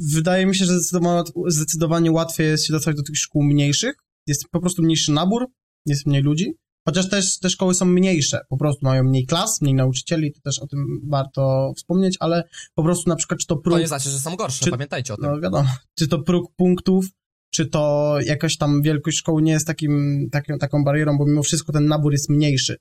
Wydaje 0.00 0.46
mi 0.46 0.56
się, 0.56 0.64
że 0.64 0.80
zdecydowanie, 0.80 1.22
zdecydowanie 1.46 2.12
łatwiej 2.12 2.46
jest 2.46 2.66
się 2.66 2.72
dostać 2.72 2.96
do 2.96 3.02
tych 3.02 3.16
szkół 3.16 3.42
mniejszych. 3.42 3.94
Jest 4.26 4.44
po 4.50 4.60
prostu 4.60 4.82
mniejszy 4.82 5.12
nabór, 5.12 5.46
jest 5.86 6.06
mniej 6.06 6.22
ludzi. 6.22 6.52
Chociaż 6.88 7.08
też 7.08 7.38
te 7.38 7.50
szkoły 7.50 7.74
są 7.74 7.84
mniejsze, 7.84 8.40
po 8.48 8.56
prostu 8.56 8.86
mają 8.86 9.04
mniej 9.04 9.26
klas, 9.26 9.60
mniej 9.60 9.74
nauczycieli, 9.74 10.32
to 10.32 10.40
też 10.40 10.58
o 10.58 10.66
tym 10.66 11.00
warto 11.10 11.72
wspomnieć, 11.76 12.16
ale 12.20 12.48
po 12.74 12.82
prostu 12.82 13.10
na 13.10 13.16
przykład 13.16 13.40
czy 13.40 13.46
to 13.46 13.56
próg, 13.56 13.74
To 13.74 13.80
nie 13.80 13.88
znaczy, 13.88 14.10
że 14.10 14.18
są 14.20 14.36
gorsze, 14.36 14.64
Czy- 14.64 14.70
pamiętajcie 14.70 15.14
o 15.14 15.16
tym. 15.16 15.24
no 15.30 15.40
wiadomo, 15.40 15.68
czy 15.98 16.08
to 16.08 16.22
próg 16.22 16.52
punktów, 16.56 17.06
czy 17.54 17.66
to 17.66 18.14
jakaś 18.24 18.56
tam 18.56 18.82
wielkość 18.82 19.18
szkoły 19.18 19.42
nie 19.42 19.52
jest 19.52 19.66
takim, 19.66 20.28
taką, 20.32 20.58
taką 20.58 20.84
barierą, 20.84 21.18
bo 21.18 21.26
mimo 21.26 21.42
wszystko 21.42 21.72
ten 21.72 21.86
nabór 21.86 22.12
jest 22.12 22.28
mniejszy, 22.28 22.76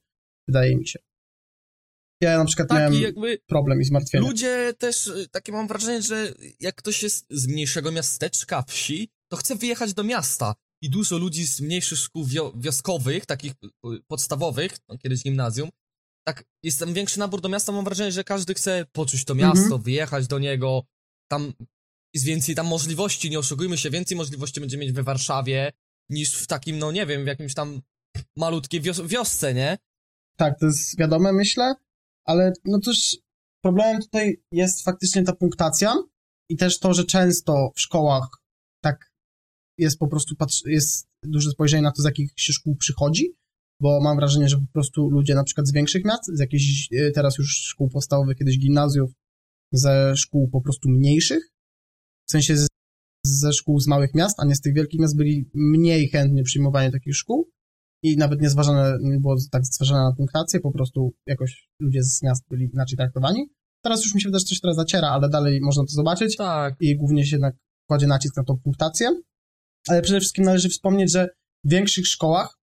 wydaje 0.47 0.77
mi 0.77 0.87
się. 0.87 0.99
Ja 2.21 2.37
na 2.37 2.45
przykład 2.45 2.69
tak, 2.69 2.77
miałem 2.77 2.93
jakby 3.01 3.37
problem 3.47 3.81
i 3.81 3.83
zmartwienie. 3.83 4.27
ludzie 4.27 4.73
też, 4.77 5.07
y, 5.07 5.27
takie 5.31 5.51
mam 5.51 5.67
wrażenie, 5.67 6.01
że 6.01 6.33
jak 6.59 6.75
ktoś 6.75 7.03
jest 7.03 7.25
z 7.29 7.47
mniejszego 7.47 7.91
miasteczka, 7.91 8.63
wsi, 8.67 9.09
to 9.31 9.37
chce 9.37 9.55
wyjechać 9.55 9.93
do 9.93 10.03
miasta. 10.03 10.53
I 10.81 10.89
dużo 10.89 11.17
ludzi 11.17 11.47
z 11.47 11.61
mniejszych 11.61 11.97
szkół 11.97 12.25
wio 12.25 12.53
wioskowych, 12.55 13.25
takich 13.25 13.53
y, 13.85 14.01
podstawowych, 14.07 14.77
no, 14.89 14.97
kiedyś 14.97 15.23
gimnazjum, 15.23 15.69
tak 16.27 16.43
jest 16.63 16.79
tam 16.79 16.93
większy 16.93 17.19
nabór 17.19 17.41
do 17.41 17.49
miasta, 17.49 17.71
mam 17.71 17.85
wrażenie, 17.85 18.11
że 18.11 18.23
każdy 18.23 18.53
chce 18.53 18.85
poczuć 18.91 19.25
to 19.25 19.35
miasto, 19.35 19.63
Mhm. 19.63 19.81
wyjechać 19.81 20.27
do 20.27 20.39
niego, 20.39 20.83
tam 21.31 21.53
jest 22.13 22.25
więcej 22.25 22.55
tam 22.55 22.67
możliwości, 22.67 23.29
nie 23.29 23.39
oszukujmy 23.39 23.77
się, 23.77 23.89
więcej 23.89 24.17
możliwości 24.17 24.59
będzie 24.59 24.77
mieć 24.77 24.91
we 24.91 25.03
Warszawie, 25.03 25.71
niż 26.09 26.35
w 26.35 26.47
takim, 26.47 26.77
no 26.79 26.91
nie 26.91 27.05
wiem, 27.05 27.23
w 27.23 27.27
jakimś 27.27 27.53
tam 27.53 27.81
malutkiej 28.37 28.81
wios 28.81 29.01
wiosce, 29.01 29.53
nie? 29.53 29.77
Tak, 30.37 30.59
to 30.59 30.65
jest 30.65 30.97
wiadome, 30.99 31.33
myślę, 31.33 31.73
ale 32.25 32.53
no 32.65 32.79
też 32.79 33.17
problemem 33.63 34.01
tutaj 34.01 34.43
jest 34.51 34.83
faktycznie 34.83 35.23
ta 35.23 35.35
punktacja 35.35 35.95
i 36.49 36.57
też 36.57 36.79
to, 36.79 36.93
że 36.93 37.05
często 37.05 37.71
w 37.75 37.81
szkołach 37.81 38.27
tak 38.83 39.10
jest 39.81 39.99
po 39.99 40.07
prostu, 40.07 40.35
jest 40.65 41.07
duże 41.23 41.51
spojrzenie 41.51 41.83
na 41.83 41.91
to, 41.91 42.01
z 42.01 42.05
jakich 42.05 42.33
się 42.35 42.53
szkół 42.53 42.75
przychodzi, 42.75 43.35
bo 43.81 44.01
mam 44.01 44.17
wrażenie, 44.17 44.49
że 44.49 44.57
po 44.57 44.73
prostu 44.73 45.09
ludzie 45.09 45.35
na 45.35 45.43
przykład 45.43 45.67
z 45.67 45.71
większych 45.71 46.05
miast, 46.05 46.25
z 46.33 46.39
jakichś 46.39 46.89
e, 46.91 47.11
teraz 47.11 47.37
już 47.37 47.49
szkół 47.55 47.89
podstawowych, 47.89 48.37
kiedyś 48.37 48.59
gimnazjów, 48.59 49.11
ze 49.73 50.13
szkół 50.15 50.49
po 50.49 50.61
prostu 50.61 50.89
mniejszych, 50.89 51.51
w 52.27 52.31
sensie 52.31 52.57
z, 52.57 52.67
ze 53.25 53.53
szkół 53.53 53.79
z 53.79 53.87
małych 53.87 54.13
miast, 54.13 54.39
a 54.39 54.45
nie 54.45 54.55
z 54.55 54.61
tych 54.61 54.73
wielkich 54.73 54.99
miast, 54.99 55.17
byli 55.17 55.49
mniej 55.53 56.09
chętnie 56.09 56.43
przyjmowani 56.43 56.91
takich 56.91 57.15
szkół 57.15 57.49
i 58.03 58.17
nawet 58.17 58.41
nie 58.41 58.49
zważane, 58.49 58.97
nie 59.01 59.19
było 59.19 59.35
tak 59.51 59.65
zważane 59.65 60.03
na 60.03 60.15
punktację, 60.15 60.59
po 60.59 60.71
prostu 60.71 61.13
jakoś 61.27 61.69
ludzie 61.79 62.03
z 62.03 62.23
miast 62.23 62.43
byli 62.49 62.69
inaczej 62.73 62.97
traktowani. 62.97 63.49
Teraz 63.83 64.03
już 64.03 64.15
mi 64.15 64.21
się 64.21 64.29
wydaje, 64.29 64.39
że 64.39 64.45
coś 64.45 64.59
teraz 64.59 64.75
zaciera, 64.75 65.09
ale 65.09 65.29
dalej 65.29 65.61
można 65.61 65.83
to 65.83 65.91
zobaczyć 65.91 66.37
Tak. 66.37 66.75
i 66.79 66.95
głównie 66.97 67.25
się 67.25 67.35
jednak 67.35 67.55
kładzie 67.89 68.07
nacisk 68.07 68.37
na 68.37 68.43
tą 68.43 68.57
punktację. 68.57 69.21
Ale 69.87 70.01
przede 70.01 70.19
wszystkim 70.19 70.45
należy 70.45 70.69
wspomnieć, 70.69 71.11
że 71.11 71.29
w 71.65 71.69
większych 71.69 72.07
szkołach, 72.07 72.59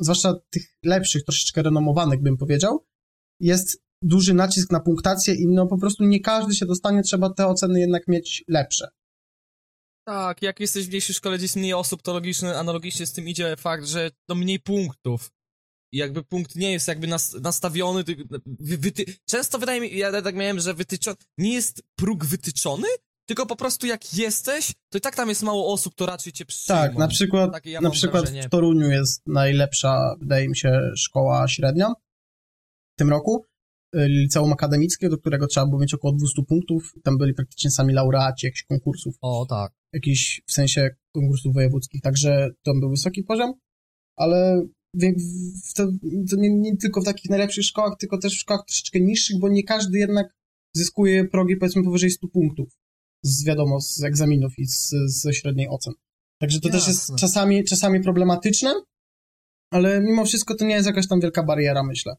zwłaszcza 0.00 0.34
tych 0.50 0.62
lepszych, 0.84 1.24
troszeczkę 1.24 1.62
renomowanych 1.62 2.22
bym 2.22 2.36
powiedział, 2.36 2.86
jest 3.40 3.82
duży 4.02 4.34
nacisk 4.34 4.70
na 4.70 4.80
punktację 4.80 5.34
i 5.34 5.46
no 5.46 5.66
po 5.66 5.78
prostu 5.78 6.04
nie 6.04 6.20
każdy 6.20 6.54
się 6.54 6.66
dostanie, 6.66 7.02
trzeba 7.02 7.30
te 7.30 7.46
oceny 7.46 7.80
jednak 7.80 8.08
mieć 8.08 8.44
lepsze. 8.48 8.88
Tak, 10.06 10.42
jak 10.42 10.60
jesteś 10.60 10.86
w 10.86 10.88
mniejszej 10.88 11.14
szkole, 11.14 11.36
gdzie 11.36 11.44
jest 11.44 11.56
mniej 11.56 11.72
osób, 11.72 12.02
to 12.02 12.12
logiczny, 12.12 12.58
analogicznie 12.58 13.06
z 13.06 13.12
tym 13.12 13.28
idzie 13.28 13.56
fakt, 13.56 13.86
że 13.86 14.10
to 14.28 14.34
mniej 14.34 14.60
punktów. 14.60 15.30
I 15.92 15.98
jakby 15.98 16.24
punkt 16.24 16.56
nie 16.56 16.72
jest 16.72 16.88
jakby 16.88 17.06
nas, 17.06 17.32
nastawiony, 17.32 18.04
wy, 18.46 18.78
wyty... 18.78 19.04
często 19.28 19.58
wydaje 19.58 19.80
mi, 19.80 19.96
ja 19.96 20.22
tak 20.22 20.34
miałem, 20.34 20.60
że 20.60 20.74
wytyczony, 20.74 21.16
nie 21.38 21.54
jest 21.54 21.82
próg 21.98 22.24
wytyczony, 22.24 22.88
tylko 23.30 23.46
po 23.46 23.56
prostu 23.56 23.86
jak 23.86 24.14
jesteś, 24.14 24.72
to 24.92 24.98
i 24.98 25.00
tak 25.00 25.16
tam 25.16 25.28
jest 25.28 25.42
mało 25.42 25.72
osób, 25.72 25.94
to 25.94 26.06
raczej 26.06 26.32
cię 26.32 26.44
przyjmą. 26.44 26.80
Tak, 26.80 26.94
na 26.98 27.08
przykład, 27.08 27.52
Takie 27.52 27.70
ja 27.70 27.80
na 27.80 27.90
przykład 27.90 28.22
wrażenie. 28.22 28.42
w 28.42 28.48
Toruniu 28.50 28.88
jest 28.88 29.22
najlepsza, 29.26 30.14
wydaje 30.20 30.48
mi 30.48 30.56
się, 30.56 30.80
szkoła 30.96 31.48
średnia 31.48 31.92
w 32.94 32.98
tym 32.98 33.10
roku. 33.10 33.44
y, 33.96 34.08
Liceum 34.08 34.52
akademickie, 34.52 35.08
do 35.08 35.18
którego 35.18 35.46
trzeba 35.46 35.66
było 35.66 35.80
mieć 35.80 35.94
około 35.94 36.14
200 36.14 36.42
punktów. 36.42 36.92
Tam 37.04 37.18
byli 37.18 37.34
praktycznie 37.34 37.70
sami 37.70 37.92
laureaci 37.94 38.46
jakichś 38.46 38.62
konkursów, 38.64 39.14
O, 39.20 39.46
tak. 39.48 39.72
jakichś 39.92 40.42
w 40.46 40.52
sensie 40.52 40.90
konkursów 41.14 41.54
wojewódzkich, 41.54 42.02
także 42.02 42.48
tam 42.64 42.80
był 42.80 42.90
wysoki 42.90 43.22
poziom, 43.22 43.52
ale 44.16 44.62
w, 45.68 45.74
to, 45.74 45.86
to 46.30 46.36
nie, 46.36 46.50
nie 46.50 46.76
tylko 46.76 47.00
w 47.00 47.04
takich 47.04 47.30
najlepszych 47.30 47.64
szkołach, 47.64 47.92
tylko 48.00 48.18
też 48.18 48.32
w 48.34 48.40
szkołach 48.40 48.62
troszeczkę 48.66 49.00
niższych, 49.00 49.38
bo 49.40 49.48
nie 49.48 49.62
każdy 49.64 49.98
jednak 49.98 50.26
zyskuje 50.76 51.24
progi 51.24 51.56
powiedzmy 51.56 51.84
powyżej 51.84 52.10
100 52.10 52.28
punktów 52.28 52.68
z 53.22 53.44
wiadomo, 53.44 53.80
z 53.80 54.02
egzaminów 54.04 54.58
i 54.58 54.66
z, 54.66 54.94
ze 55.06 55.32
średniej 55.32 55.68
ocen. 55.68 55.94
Także 56.40 56.60
to 56.60 56.68
też 56.68 56.88
jest 56.88 57.00
Jasne. 57.00 57.16
czasami, 57.16 57.64
czasami 57.64 58.00
problematyczne, 58.00 58.74
ale 59.72 60.00
mimo 60.00 60.24
wszystko 60.24 60.54
to 60.54 60.64
nie 60.64 60.74
jest 60.74 60.86
jakaś 60.86 61.08
tam 61.08 61.20
wielka 61.20 61.42
bariera, 61.42 61.82
myślę. 61.82 62.14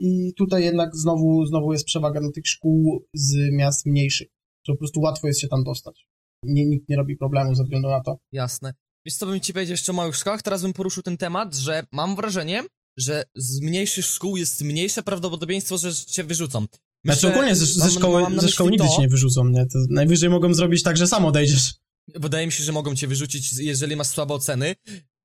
I 0.00 0.34
tutaj 0.38 0.64
jednak 0.64 0.96
znowu, 0.96 1.46
znowu 1.46 1.72
jest 1.72 1.84
przewaga 1.84 2.20
dla 2.20 2.30
tych 2.30 2.46
szkół 2.46 3.04
z 3.14 3.36
miast 3.52 3.86
mniejszych, 3.86 4.28
że 4.66 4.72
po 4.72 4.78
prostu 4.78 5.00
łatwo 5.00 5.26
jest 5.26 5.40
się 5.40 5.48
tam 5.48 5.64
dostać. 5.64 6.06
Nie, 6.42 6.66
nikt 6.66 6.88
nie 6.88 6.96
robi 6.96 7.16
problemu 7.16 7.54
ze 7.54 7.64
względu 7.64 7.88
na 7.88 8.00
to. 8.00 8.18
Jasne. 8.32 8.74
Wiesz 9.06 9.16
co 9.16 9.26
bym 9.26 9.40
ci 9.40 9.52
powiedział 9.52 9.72
jeszcze 9.72 9.92
o 9.92 9.94
małych 9.94 10.16
szkołach? 10.16 10.42
Teraz 10.42 10.62
bym 10.62 10.72
poruszył 10.72 11.02
ten 11.02 11.16
temat, 11.16 11.54
że 11.54 11.86
mam 11.92 12.16
wrażenie, 12.16 12.62
że 12.98 13.24
z 13.34 13.60
mniejszych 13.60 14.04
szkół 14.04 14.36
jest 14.36 14.62
mniejsze 14.62 15.02
prawdopodobieństwo, 15.02 15.78
że 15.78 15.94
cię 15.94 16.24
wyrzucą. 16.24 16.66
Znaczy 17.04 17.28
ogólnie 17.28 17.56
ze, 17.56 17.66
ze 17.66 17.90
szkoły, 17.90 18.22
mam 18.22 18.40
ze 18.40 18.48
szkoły 18.48 18.70
nigdy 18.70 18.86
to, 18.86 18.96
cię 18.96 19.02
nie 19.02 19.08
wyrzucą, 19.08 19.44
nie? 19.44 19.66
To 19.66 19.78
najwyżej 19.90 20.30
mogą 20.30 20.54
zrobić 20.54 20.82
tak, 20.82 20.96
że 20.96 21.06
sam 21.06 21.24
odejdziesz. 21.24 21.74
Wydaje 22.14 22.46
mi 22.46 22.52
się, 22.52 22.64
że 22.64 22.72
mogą 22.72 22.96
cię 22.96 23.08
wyrzucić, 23.08 23.52
jeżeli 23.58 23.96
masz 23.96 24.06
słabe 24.06 24.34
oceny. 24.34 24.74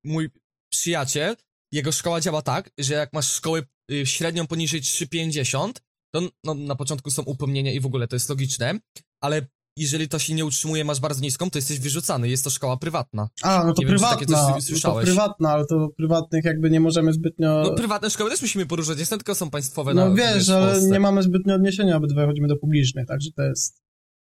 Mój 0.03 0.29
przyjaciel, 0.71 1.35
jego 1.71 1.91
szkoła 1.91 2.21
działa 2.21 2.41
tak, 2.41 2.71
że 2.77 2.93
jak 2.93 3.13
masz 3.13 3.33
szkołę 3.33 3.63
y, 3.91 4.05
średnią 4.05 4.47
poniżej 4.47 4.81
3,50, 4.81 5.71
to 6.13 6.21
no, 6.43 6.53
na 6.53 6.75
początku 6.75 7.11
są 7.11 7.23
upomnienia 7.23 7.71
i 7.71 7.79
w 7.79 7.85
ogóle 7.85 8.07
to 8.07 8.15
jest 8.15 8.29
logiczne, 8.29 8.79
ale 9.21 9.47
jeżeli 9.79 10.07
to 10.07 10.19
się 10.19 10.33
nie 10.33 10.45
utrzymuje, 10.45 10.85
masz 10.85 10.99
bardzo 10.99 11.21
niską, 11.21 11.49
to 11.49 11.57
jesteś 11.57 11.79
wyrzucany. 11.79 12.29
Jest 12.29 12.43
to 12.43 12.49
szkoła 12.49 12.77
prywatna. 12.77 13.29
A, 13.41 13.63
no 13.65 13.73
to 13.73 13.81
Nie 13.81 13.87
wiem, 13.87 13.97
czy 13.97 14.03
takie 14.03 14.25
prywatna, 14.25 14.61
coś 14.61 14.83
no 14.83 14.93
to 14.93 15.01
prywatna, 15.01 15.51
ale 15.51 15.65
to 15.65 15.89
prywatnych 15.97 16.45
jakby 16.45 16.69
nie 16.69 16.79
możemy 16.79 17.13
zbytnio... 17.13 17.61
No 17.63 17.73
prywatne 17.73 18.09
szkoły 18.09 18.29
też 18.29 18.41
musimy 18.41 18.65
poruszać, 18.65 18.97
niestety 18.97 19.23
tylko 19.23 19.35
są 19.35 19.49
państwowe 19.49 19.93
No 19.93 20.09
na, 20.09 20.15
wiesz, 20.15 20.47
w 20.47 20.51
ale 20.51 20.81
nie 20.81 20.99
mamy 20.99 21.23
zbytnio 21.23 21.55
odniesienia, 21.55 21.97
obydwaj 21.97 22.25
chodzimy 22.25 22.47
do 22.47 22.55
publicznych, 22.55 23.07
także 23.07 23.29
to 23.35 23.43
jest, 23.43 23.77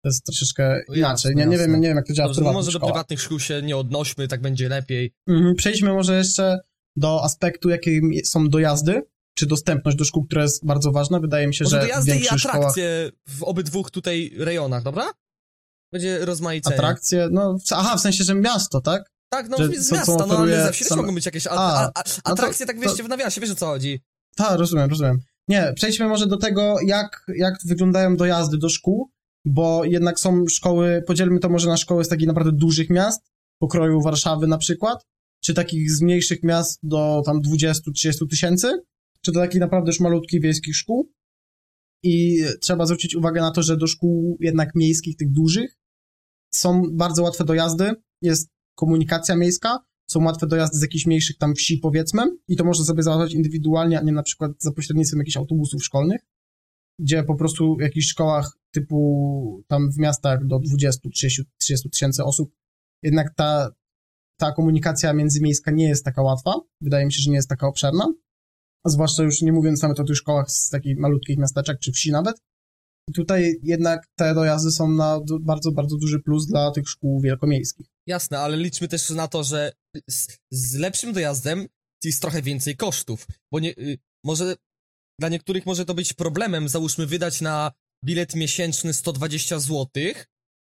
to 0.03 0.09
jest 0.09 0.25
troszeczkę 0.25 0.81
No 0.89 0.95
inaczej. 0.95 1.29
jasne, 1.29 1.45
nie, 1.45 1.51
nie, 1.51 1.57
wiem, 1.57 1.71
jasne. 1.71 1.79
nie 1.79 1.87
wiem, 1.87 1.97
jak 1.97 2.07
to 2.07 2.13
działa 2.13 2.27
w 2.27 2.29
Dobrze, 2.29 2.41
no 2.41 2.45
prywatnych 2.45 2.65
może 2.65 2.79
do 2.79 2.85
prywatnych 2.85 3.21
szkół 3.21 3.39
się 3.39 3.61
nie 3.61 3.77
odnośmy, 3.77 4.27
tak 4.27 4.41
będzie 4.41 4.69
lepiej. 4.69 5.13
Mhm, 5.27 5.55
Przejdźmy 5.55 5.93
może 5.93 6.17
jeszcze 6.17 6.59
do 6.95 7.23
aspektu, 7.23 7.69
jakim 7.69 8.11
są 8.25 8.49
dojazdy, 8.49 9.01
czy 9.33 9.45
dostępność 9.45 9.97
do 9.97 10.05
szkół, 10.05 10.25
która 10.25 10.41
jest 10.41 10.65
bardzo 10.65 10.91
ważna. 10.91 11.19
Wydaje 11.19 11.47
mi 11.47 11.55
się, 11.55 11.63
Może 11.63 11.75
że 11.75 11.81
w 11.81 11.85
dojazdy 11.85 12.11
i 12.11 12.13
większych 12.13 12.39
szkołach 12.39 12.57
atrakcje 12.57 13.11
w 13.27 13.43
obydwu 13.43 13.83
tutaj 13.83 14.31
rejonach, 14.37 14.83
dobra? 14.83 15.11
Będzie 15.91 16.25
rozmaicenie. 16.25 16.75
atrakcje, 16.75 17.27
no, 17.31 17.57
aha, 17.71 17.97
w 17.97 18.01
sensie, 18.01 18.23
że 18.23 18.35
miasto, 18.35 18.81
tak? 18.81 19.11
Tak, 19.29 19.49
no 19.49 19.57
Że 19.57 19.67
z 19.67 19.87
co- 19.87 19.89
co 19.89 19.95
miasta, 19.95 20.25
no 20.25 20.37
ale 20.37 20.63
zawsze 20.63 20.79
też 20.79 20.87
same- 20.89 21.01
mogą 21.01 21.15
być 21.15 21.25
jakieś 21.25 21.47
a, 21.47 21.51
A, 21.51 21.85
a, 21.85 21.91
a, 21.95 22.03
to- 22.03 22.11
atrakcje, 22.23 22.65
tak 22.65 22.79
wiesz, 22.79 22.97
to- 22.97 23.03
w 23.03 23.09
nawiasie, 23.09 23.41
wiesz 23.41 23.51
o 23.51 23.55
co 23.55 23.65
chodzi. 23.65 23.99
Tak, 24.35 24.59
rozumiem, 24.59 24.89
rozumiem. 24.89 25.17
Nie, 25.47 25.73
przejdźmy 25.75 26.07
może 26.07 26.27
do 26.27 26.37
tego, 26.37 26.75
jak, 26.85 27.25
jak 27.35 27.53
wyglądają 27.65 28.15
dojazdy 28.15 28.57
do 28.57 28.69
szkół, 28.69 29.09
bo 29.45 29.85
jednak 29.85 30.19
są 30.19 30.47
szkoły, 30.47 31.03
podzielmy 31.07 31.39
to 31.39 31.49
może 31.49 31.67
na 31.67 31.77
szkoły 31.77 32.05
z 32.05 32.07
takich 32.07 32.27
naprawdę 32.27 32.51
dużych 32.51 32.89
miast, 32.89 33.21
pokroju 33.61 34.01
Warszawy 34.01 34.47
na 34.47 34.57
przykład, 34.57 35.03
czy 35.43 35.53
takich 35.53 35.91
z 35.91 36.01
mniejszych 36.01 36.43
miast 36.43 36.79
do 36.83 37.21
tam 37.25 37.41
20-30 37.41 38.27
tysięcy, 38.29 38.81
czy 39.25 39.31
do 39.31 39.39
takich 39.39 39.61
naprawdę 39.61 39.89
już 39.89 39.99
malutkich 39.99 40.41
wiejskich 40.41 40.75
szkół. 40.75 41.11
I 42.03 42.43
trzeba 42.61 42.85
zwrócić 42.85 43.15
uwagę 43.15 43.41
na 43.41 43.51
to, 43.51 43.63
że 43.63 43.77
do 43.77 43.87
szkół 43.87 44.37
jednak 44.39 44.69
miejskich, 44.75 45.17
tych 45.17 45.31
dużych, 45.31 45.77
są 46.53 46.83
bardzo 46.91 47.23
łatwe 47.23 47.43
dojazdy, 47.43 47.93
jest 48.21 48.49
komunikacja 48.75 49.35
miejska, 49.35 49.79
są 50.09 50.23
łatwe 50.23 50.47
dojazdy 50.47 50.77
z 50.77 50.81
jakichś 50.81 51.05
mniejszych 51.05 51.37
tam 51.37 51.55
wsi, 51.55 51.77
powiedzmy, 51.77 52.23
i 52.47 52.55
to 52.55 52.63
można 52.63 52.85
sobie 52.85 53.03
załatwiać 53.03 53.33
indywidualnie, 53.33 53.99
a 53.99 54.03
nie 54.03 54.11
na 54.11 54.23
przykład 54.23 54.51
za 54.59 54.71
pośrednictwem 54.71 55.19
jakichś 55.19 55.37
autobusów 55.37 55.83
szkolnych, 55.83 56.21
gdzie 56.99 57.23
po 57.23 57.35
prostu 57.35 57.75
w 57.75 57.81
jakichś 57.81 58.07
szkołach 58.07 58.57
typu 58.73 59.63
tam 59.67 59.91
w 59.91 59.97
miastach 59.97 60.47
do 60.47 60.59
20-30 60.59 61.89
tysięcy 61.91 62.23
osób, 62.23 62.51
jednak 63.03 63.33
ta, 63.35 63.69
ta 64.39 64.51
komunikacja 64.51 65.13
międzymiejska 65.13 65.71
nie 65.71 65.87
jest 65.87 66.05
taka 66.05 66.21
łatwa. 66.21 66.53
Wydaje 66.81 67.05
mi 67.05 67.13
się, 67.13 67.21
że 67.21 67.29
nie 67.29 67.35
jest 67.35 67.49
taka 67.49 67.67
obszerna. 67.67 68.13
A 68.83 68.89
zwłaszcza 68.89 69.23
już 69.23 69.41
nie 69.41 69.51
mówiąc 69.51 69.81
nawet 69.81 69.99
o 69.99 70.03
tych 70.03 70.15
szkołach 70.15 70.51
z 70.51 70.69
takich 70.69 70.97
malutkich 70.97 71.37
miasteczek 71.37 71.79
czy 71.79 71.91
wsi 71.91 72.11
nawet. 72.11 72.41
I 73.11 73.13
tutaj 73.13 73.59
jednak 73.63 74.07
te 74.15 74.33
dojazdy 74.33 74.71
są 74.71 74.91
na 74.91 75.19
bardzo, 75.41 75.71
bardzo 75.71 75.97
duży 75.97 76.19
plus 76.19 76.47
dla 76.47 76.71
tych 76.71 76.89
szkół 76.89 77.21
wielkomiejskich. 77.21 77.87
Jasne, 78.07 78.39
ale 78.39 78.57
liczmy 78.57 78.87
też 78.87 79.09
na 79.09 79.27
to, 79.27 79.43
że 79.43 79.71
z, 80.09 80.37
z 80.51 80.75
lepszym 80.75 81.13
dojazdem 81.13 81.67
jest 82.03 82.21
trochę 82.21 82.41
więcej 82.41 82.75
kosztów, 82.75 83.27
bo 83.51 83.59
nie, 83.59 83.69
y, 83.77 83.97
może 84.25 84.55
dla 85.19 85.29
niektórych 85.29 85.65
może 85.65 85.85
to 85.85 85.93
być 85.93 86.13
problemem, 86.13 86.69
załóżmy 86.69 87.05
wydać 87.07 87.41
na 87.41 87.71
bilet 88.05 88.35
miesięczny 88.35 88.93
120 88.93 89.59
zł, 89.59 89.87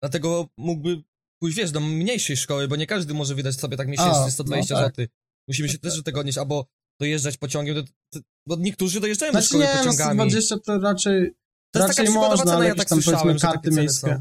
dlatego 0.03 0.49
mógłby 0.59 1.03
pójść, 1.43 1.57
wiesz, 1.57 1.71
do 1.71 1.81
mniejszej 1.81 2.37
szkoły, 2.37 2.69
bo 2.69 2.77
nie 2.77 2.87
każdy 2.87 3.15
może 3.15 3.35
wydać 3.35 3.55
sobie 3.55 3.77
tak 3.77 3.89
miesięcznie 3.89 4.25
A, 4.27 4.31
120 4.31 4.75
no 4.75 4.81
tak. 4.81 4.95
zł. 4.95 5.07
Musimy 5.49 5.69
się 5.69 5.79
też 5.79 5.97
do 5.97 6.03
tego 6.03 6.21
odnieść, 6.21 6.39
albo 6.39 6.67
dojeżdżać 7.01 7.37
pociągiem, 7.37 7.75
to, 7.75 7.83
to, 8.13 8.21
bo 8.49 8.57
niektórzy 8.57 9.01
dojeżdżają 9.01 9.33
do 9.33 9.39
Znaczy 9.39 9.49
szkoły 9.49 9.65
nie, 9.65 9.71
no 9.71 9.79
pociągami. 9.79 10.31
120 10.31 10.59
to 10.59 10.79
raczej, 10.79 11.31
To 11.73 11.79
jest 11.79 11.88
raczej 11.88 12.07
taka 12.07 12.29
można, 12.29 12.45
cena, 12.45 12.57
ale 12.57 12.67
ja 12.67 12.75
tak 12.75 12.88
tam 12.88 12.99
powiedzmy 13.05 13.38
karty 13.38 13.71
miejskie. 13.71 14.19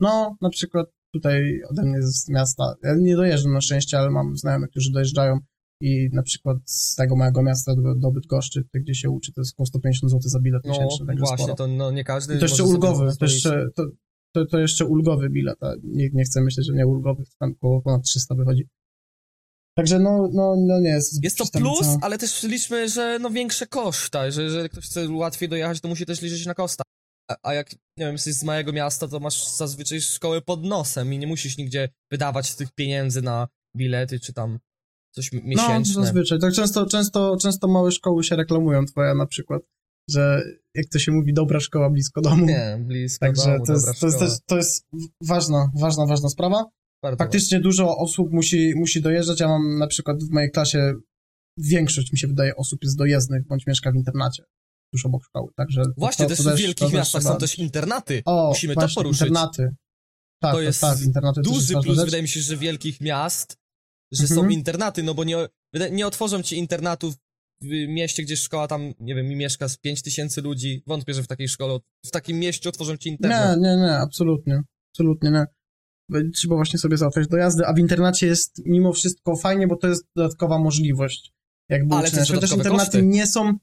No, 0.00 0.36
na 0.40 0.50
przykład 0.50 0.86
tutaj 1.14 1.60
ode 1.70 1.82
mnie 1.82 2.02
z 2.02 2.28
miasta, 2.28 2.74
ja 2.82 2.94
nie 2.98 3.16
dojeżdżam 3.16 3.52
na 3.52 3.60
szczęście, 3.60 3.98
ale 3.98 4.10
mam 4.10 4.36
znajomych, 4.36 4.70
którzy 4.70 4.92
dojeżdżają 4.92 5.38
i 5.82 6.08
na 6.12 6.22
przykład 6.22 6.58
z 6.64 6.94
tego 6.94 7.16
mojego 7.16 7.42
miasta 7.42 7.74
do, 7.76 7.94
do 7.94 8.10
Bydgoszczy, 8.10 8.64
gdzie 8.74 8.94
się 8.94 9.10
uczy, 9.10 9.32
to 9.32 9.40
jest 9.40 9.54
około 9.54 9.66
150 9.66 10.10
zł 10.10 10.20
za 10.24 10.40
bilet 10.40 10.62
No 10.64 10.72
miesięczny, 10.72 11.06
także 11.06 11.20
właśnie, 11.20 11.44
sporo. 11.44 11.54
to 11.54 11.66
no, 11.66 11.90
nie 11.90 12.04
każdy 12.04 12.36
I 12.36 12.38
to 12.38 12.44
jeszcze 12.44 12.64
ulgowy, 12.64 13.16
to 13.18 13.24
jeszcze, 13.24 13.68
to, 13.76 13.86
to, 14.34 14.46
to 14.46 14.58
jeszcze 14.58 14.84
ulgowy 14.84 15.30
bilet, 15.30 15.62
a 15.62 15.74
nie, 15.84 16.08
nie 16.12 16.24
chcę 16.24 16.40
myśleć, 16.40 16.66
że 16.66 16.72
nie 16.72 16.86
ulgowy, 16.86 17.24
to 17.24 17.30
tam 17.38 17.52
około 17.52 17.82
ponad 17.82 18.02
300 18.02 18.34
wychodzi. 18.34 18.68
Także 19.78 19.98
no, 19.98 20.28
no, 20.32 20.56
no 20.58 20.80
nie 20.80 20.88
jest. 20.90 21.24
Jest 21.24 21.38
to 21.38 21.44
plus, 21.58 21.80
cena. 21.80 21.98
ale 22.00 22.18
też 22.18 22.42
liczmy, 22.42 22.88
że 22.88 23.18
no 23.20 23.30
większe 23.30 23.66
koszta, 23.66 24.30
że 24.30 24.42
jeżeli 24.42 24.68
ktoś 24.68 24.84
chce 24.84 25.08
łatwiej 25.10 25.48
dojechać, 25.48 25.80
to 25.80 25.88
musi 25.88 26.06
też 26.06 26.22
liczyć 26.22 26.46
na 26.46 26.54
koszta. 26.54 26.82
A, 27.30 27.36
a 27.42 27.54
jak, 27.54 27.72
nie 27.72 28.04
wiem, 28.06 28.12
jesteś 28.12 28.34
z 28.34 28.44
małego 28.44 28.72
miasta, 28.72 29.08
to 29.08 29.20
masz 29.20 29.48
zazwyczaj 29.56 30.00
szkołę 30.00 30.40
pod 30.40 30.64
nosem 30.64 31.14
i 31.14 31.18
nie 31.18 31.26
musisz 31.26 31.58
nigdzie 31.58 31.88
wydawać 32.10 32.54
tych 32.54 32.72
pieniędzy 32.74 33.22
na 33.22 33.48
bilety, 33.76 34.20
czy 34.20 34.32
tam 34.32 34.58
coś 35.14 35.32
No, 35.32 35.40
miesięczne. 35.44 36.04
zazwyczaj. 36.04 36.38
Tak 36.38 36.52
często, 36.52 36.86
często, 36.86 37.36
często 37.36 37.68
małe 37.68 37.92
szkoły 37.92 38.24
się 38.24 38.36
reklamują, 38.36 38.84
twoja 38.86 39.14
na 39.14 39.26
przykład, 39.26 39.62
że 40.10 40.42
jak 40.74 40.86
to 40.86 40.98
się 40.98 41.12
mówi, 41.12 41.34
dobra 41.34 41.60
szkoła 41.60 41.90
blisko 41.90 42.20
domu. 42.20 42.46
nie, 42.46 42.78
blisko 42.80 43.26
Także 43.26 43.52
domu, 43.52 43.66
to, 43.66 43.72
jest, 43.72 44.00
to, 44.00 44.06
jest 44.06 44.18
też, 44.18 44.30
to 44.46 44.56
jest 44.56 44.86
ważna, 45.22 45.70
ważna, 45.80 46.06
ważna 46.06 46.28
sprawa. 46.28 46.64
Bardzo 47.02 47.16
Faktycznie 47.18 47.60
dużo 47.60 47.96
osób 47.96 48.32
musi, 48.32 48.72
musi 48.76 49.02
dojeżdżać. 49.02 49.40
Ja 49.40 49.48
mam 49.48 49.78
na 49.78 49.86
przykład 49.86 50.24
w 50.24 50.30
mojej 50.30 50.50
klasie 50.50 50.94
większość, 51.56 52.12
mi 52.12 52.18
się 52.18 52.26
wydaje, 52.28 52.56
osób 52.56 52.84
jest 52.84 52.96
dojezdnych, 52.98 53.46
bądź 53.46 53.66
mieszka 53.66 53.92
w 53.92 53.94
internacie, 53.94 54.42
tuż 54.92 55.06
obok 55.06 55.24
szkoły. 55.24 55.48
Także 55.56 55.82
to- 55.82 55.92
Właśnie, 55.96 56.24
to, 56.24 56.28
też 56.28 56.38
to 56.38 56.42
w 56.44 56.46
to 56.46 56.56
wielkich 56.56 56.92
miastach 56.92 57.22
są 57.22 57.36
też 57.36 57.58
internaty. 57.58 58.22
O, 58.24 58.48
Musimy 58.48 58.74
to 58.74 58.80
właśnie, 58.80 58.94
poruszyć. 59.02 59.20
internaty. 59.20 59.62
Tak, 60.42 60.52
To 60.52 60.56
tak, 60.58 60.64
jest 60.66 60.80
tak, 60.80 61.00
internaty 61.02 61.40
Duży 61.40 61.72
plus, 61.72 61.96
rzecz. 61.96 62.04
wydaje 62.04 62.22
mi 62.22 62.28
się, 62.28 62.40
że 62.40 62.56
wielkich 62.56 63.00
miast, 63.00 63.56
że 64.12 64.22
Mhm. 64.22 64.40
są 64.40 64.48
internaty, 64.48 65.02
no 65.02 65.14
bo 65.14 65.24
nie, 65.24 65.36
nie 65.90 66.06
otworzą 66.06 66.42
ci 66.42 66.56
internatów 66.58 67.14
w 67.62 67.66
mieście, 67.88 68.22
gdzie 68.22 68.36
szkoła 68.36 68.68
tam, 68.68 68.92
nie 69.00 69.14
wiem, 69.14 69.26
mi 69.28 69.36
mieszka 69.36 69.68
z 69.68 69.76
5 69.76 70.02
tysięcy 70.02 70.42
ludzi. 70.42 70.82
Wątpię, 70.86 71.14
że 71.14 71.22
w 71.22 71.26
takiej 71.26 71.48
szkole, 71.48 71.78
w 72.06 72.10
takim 72.10 72.38
mieście 72.38 72.68
otworzą 72.68 72.96
ci 72.96 73.08
internat. 73.08 73.60
Nie, 73.60 73.68
nie, 73.68 73.76
nie, 73.76 73.92
absolutnie. 73.98 74.62
Absolutnie 74.92 75.30
nie. 75.30 75.46
Trzeba 76.34 76.54
właśnie 76.54 76.78
sobie 76.78 76.96
załatwiać 76.96 77.28
dojazdy, 77.28 77.66
a 77.66 77.72
w 77.72 77.78
internacie 77.78 78.26
jest 78.26 78.62
mimo 78.66 78.92
wszystko 78.92 79.36
fajnie, 79.36 79.66
bo 79.66 79.76
to 79.76 79.88
jest 79.88 80.04
dodatkowa 80.16 80.58
możliwość. 80.58 81.32
Jakby 81.68 81.94
Ale 81.94 82.10
też 82.10 82.28
dodatkowe 82.28 82.56
internaty 82.56 82.84
koszty. 82.84 83.02
nie 83.02 83.26
są... 83.26 83.58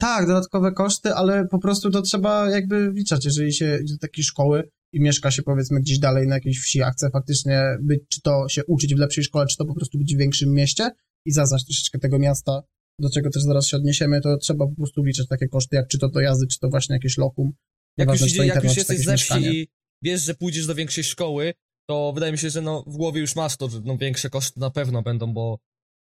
Tak, 0.00 0.26
dodatkowe 0.26 0.72
koszty, 0.72 1.14
ale 1.14 1.46
po 1.46 1.58
prostu 1.58 1.90
to 1.90 2.02
trzeba 2.02 2.50
jakby 2.50 2.92
wliczać, 2.92 3.24
jeżeli 3.24 3.52
się 3.52 3.78
idzie 3.82 3.94
do 3.94 3.98
takiej 3.98 4.24
szkoły 4.24 4.70
i 4.92 5.00
mieszka 5.00 5.30
się 5.30 5.42
powiedzmy 5.42 5.80
gdzieś 5.80 5.98
dalej 5.98 6.26
na 6.26 6.34
jakiejś 6.34 6.60
wsi, 6.60 6.82
a 6.82 6.90
chce 6.90 7.10
faktycznie 7.10 7.62
być, 7.80 8.00
czy 8.08 8.20
to 8.20 8.48
się 8.48 8.64
uczyć 8.64 8.94
w 8.94 8.98
lepszej 8.98 9.24
szkole, 9.24 9.46
czy 9.46 9.56
to 9.56 9.64
po 9.64 9.74
prostu 9.74 9.98
być 9.98 10.14
w 10.14 10.18
większym 10.18 10.54
mieście 10.54 10.90
i 11.26 11.32
zaznać 11.32 11.64
troszeczkę 11.64 11.98
tego 11.98 12.18
miasta, 12.18 12.62
do 13.00 13.10
czego 13.10 13.30
też 13.30 13.42
zaraz 13.42 13.66
się 13.66 13.76
odniesiemy, 13.76 14.20
to 14.20 14.36
trzeba 14.36 14.66
po 14.66 14.74
prostu 14.74 15.02
liczyć 15.02 15.28
takie 15.28 15.48
koszty, 15.48 15.76
jak 15.76 15.88
czy 15.88 15.98
to 15.98 16.08
dojazdy, 16.08 16.46
czy 16.46 16.58
to 16.58 16.68
właśnie 16.68 16.94
jakieś 16.94 17.18
lokum. 17.18 17.52
Jak 17.96 18.08
już, 18.08 18.20
Nieważne, 18.20 18.36
to 18.36 18.42
idzie, 18.42 18.54
jak 18.54 18.64
już 18.64 18.76
jesteś 18.76 19.04
ze 19.04 19.16
wsi 19.16 19.60
i 19.60 19.68
wiesz, 20.02 20.22
że 20.22 20.34
pójdziesz 20.34 20.66
do 20.66 20.74
większej 20.74 21.04
szkoły, 21.04 21.54
to 21.90 22.12
wydaje 22.12 22.32
mi 22.32 22.38
się, 22.38 22.50
że 22.50 22.60
no 22.62 22.84
w 22.86 22.96
głowie 22.96 23.20
już 23.20 23.36
masz 23.36 23.56
to, 23.56 23.68
że 23.68 23.80
no 23.84 23.96
większe 23.98 24.30
koszty 24.30 24.60
na 24.60 24.70
pewno 24.70 25.02
będą, 25.02 25.32
bo 25.32 25.58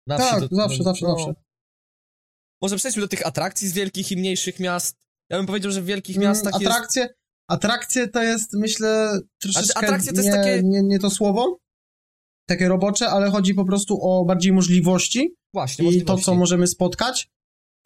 na 0.07 0.19
Tak, 0.19 0.41
to, 0.41 0.57
zawsze, 0.57 0.79
no, 0.79 0.85
zawsze, 0.85 1.05
no. 1.07 1.17
zawsze. 1.19 1.35
Może 2.63 2.77
przejdźmy 2.77 3.03
do 3.03 3.09
tych 3.09 3.27
atrakcji 3.27 3.69
z 3.69 3.73
wielkich 3.73 4.13
i 4.13 4.17
mniejszych 4.17 4.61
miast. 4.61 4.97
Ja 5.31 5.37
bym 5.37 5.47
powiedział, 5.47 5.73
że 5.73 5.83
w 5.83 5.85
wielkich 5.87 6.17
Mm, 6.17 6.29
miastach 6.29 6.61
jest... 6.61 6.67
atrakcje, 6.73 7.09
atrakcje 7.51 8.09
to 8.09 8.23
jest, 8.23 8.53
myślę, 8.53 9.19
troszeczkę 9.43 9.79
atrakcje 9.79 10.13
to 10.13 10.17
jest 10.21 10.29
nie, 10.29 10.35
takie- 10.37 10.63
nie, 10.63 10.83
nie 10.83 10.99
to 10.99 11.11
słowo, 11.11 11.59
takie 12.49 12.69
robocze, 12.69 13.09
ale 13.09 13.31
chodzi 13.31 13.55
po 13.55 13.65
prostu 13.65 13.99
o 14.03 14.25
bardziej 14.25 14.53
możliwości 14.53 15.35
Właśnie, 15.55 15.83
i 15.83 15.87
to, 15.87 15.93
możliwości. 15.93 16.25
co 16.25 16.35
możemy 16.35 16.67
spotkać. 16.67 17.29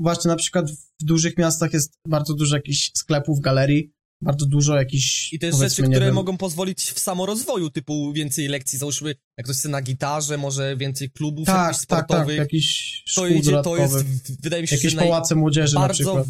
Właśnie 0.00 0.28
na 0.28 0.36
przykład 0.36 0.70
w 0.70 1.04
dużych 1.04 1.38
miastach 1.38 1.72
jest 1.72 1.94
bardzo 2.06 2.34
dużo 2.34 2.56
jakichś 2.56 2.90
sklepów, 2.94 3.40
galerii, 3.40 3.92
bardzo 4.20 4.46
dużo 4.46 4.76
jakichś, 4.76 5.32
I 5.32 5.38
też 5.38 5.56
rzeczy, 5.56 5.82
nie 5.82 5.88
które 5.88 6.06
wiem, 6.06 6.14
mogą 6.14 6.36
pozwolić 6.36 6.82
w 6.82 6.98
samorozwoju, 6.98 7.70
typu 7.70 8.12
więcej 8.12 8.48
lekcji, 8.48 8.78
załóżmy, 8.78 9.14
jak 9.36 9.44
ktoś 9.46 9.56
chce 9.56 9.68
na 9.68 9.82
gitarze, 9.82 10.38
może 10.38 10.76
więcej 10.76 11.10
klubów 11.10 11.46
tak, 11.46 11.56
jakichś 11.66 11.86
tak, 11.86 11.98
tak, 11.98 12.04
sportowych. 12.08 12.36
jakiś 12.38 13.02
to 13.14 13.26
szkół 13.26 13.38
idzie, 13.38 13.62
to 13.62 13.76
jest, 13.76 13.96
wydaje 14.42 14.62
mi 14.62 14.68
się, 14.68 14.76
jakieś 14.76 14.92
że 14.92 14.98
pałace 14.98 15.34
młodzieży 15.34 15.74
na 15.74 15.80
bardzo 15.80 16.24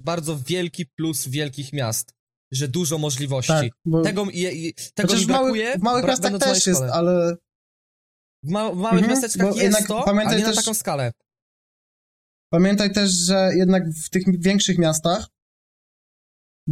bardzo 0.00 0.38
wielki 0.38 0.86
plus 0.86 1.28
wielkich 1.28 1.72
miast, 1.72 2.14
że 2.52 2.68
dużo 2.68 2.98
możliwości. 2.98 3.48
Tak, 3.48 3.68
bo 3.84 4.02
Tego, 4.02 4.26
je, 4.32 4.52
je, 4.52 4.72
tego 4.94 5.14
mi 5.14 5.24
w 5.24 5.28
małych, 5.28 5.52
brakuje. 5.52 5.78
w 5.78 5.82
małych 5.82 6.04
miastach 6.04 6.38
też 6.38 6.66
jest, 6.66 6.82
ale 6.82 7.36
W, 8.42 8.50
ma, 8.50 8.70
w 8.72 8.76
małych 8.76 8.98
Mhm, 9.02 9.10
miasteczkach 9.10 9.56
jest 9.56 9.88
to, 9.88 10.02
pamiętaj 10.02 10.36
nie 10.36 10.42
na 10.42 10.48
też- 10.48 10.56
taką 10.56 10.74
skalę. 10.74 11.12
Pamiętaj 12.52 12.92
też, 12.92 13.10
że 13.10 13.50
jednak 13.56 13.82
w 13.90 14.10
tych 14.10 14.40
większych 14.40 14.78
miastach 14.78 15.28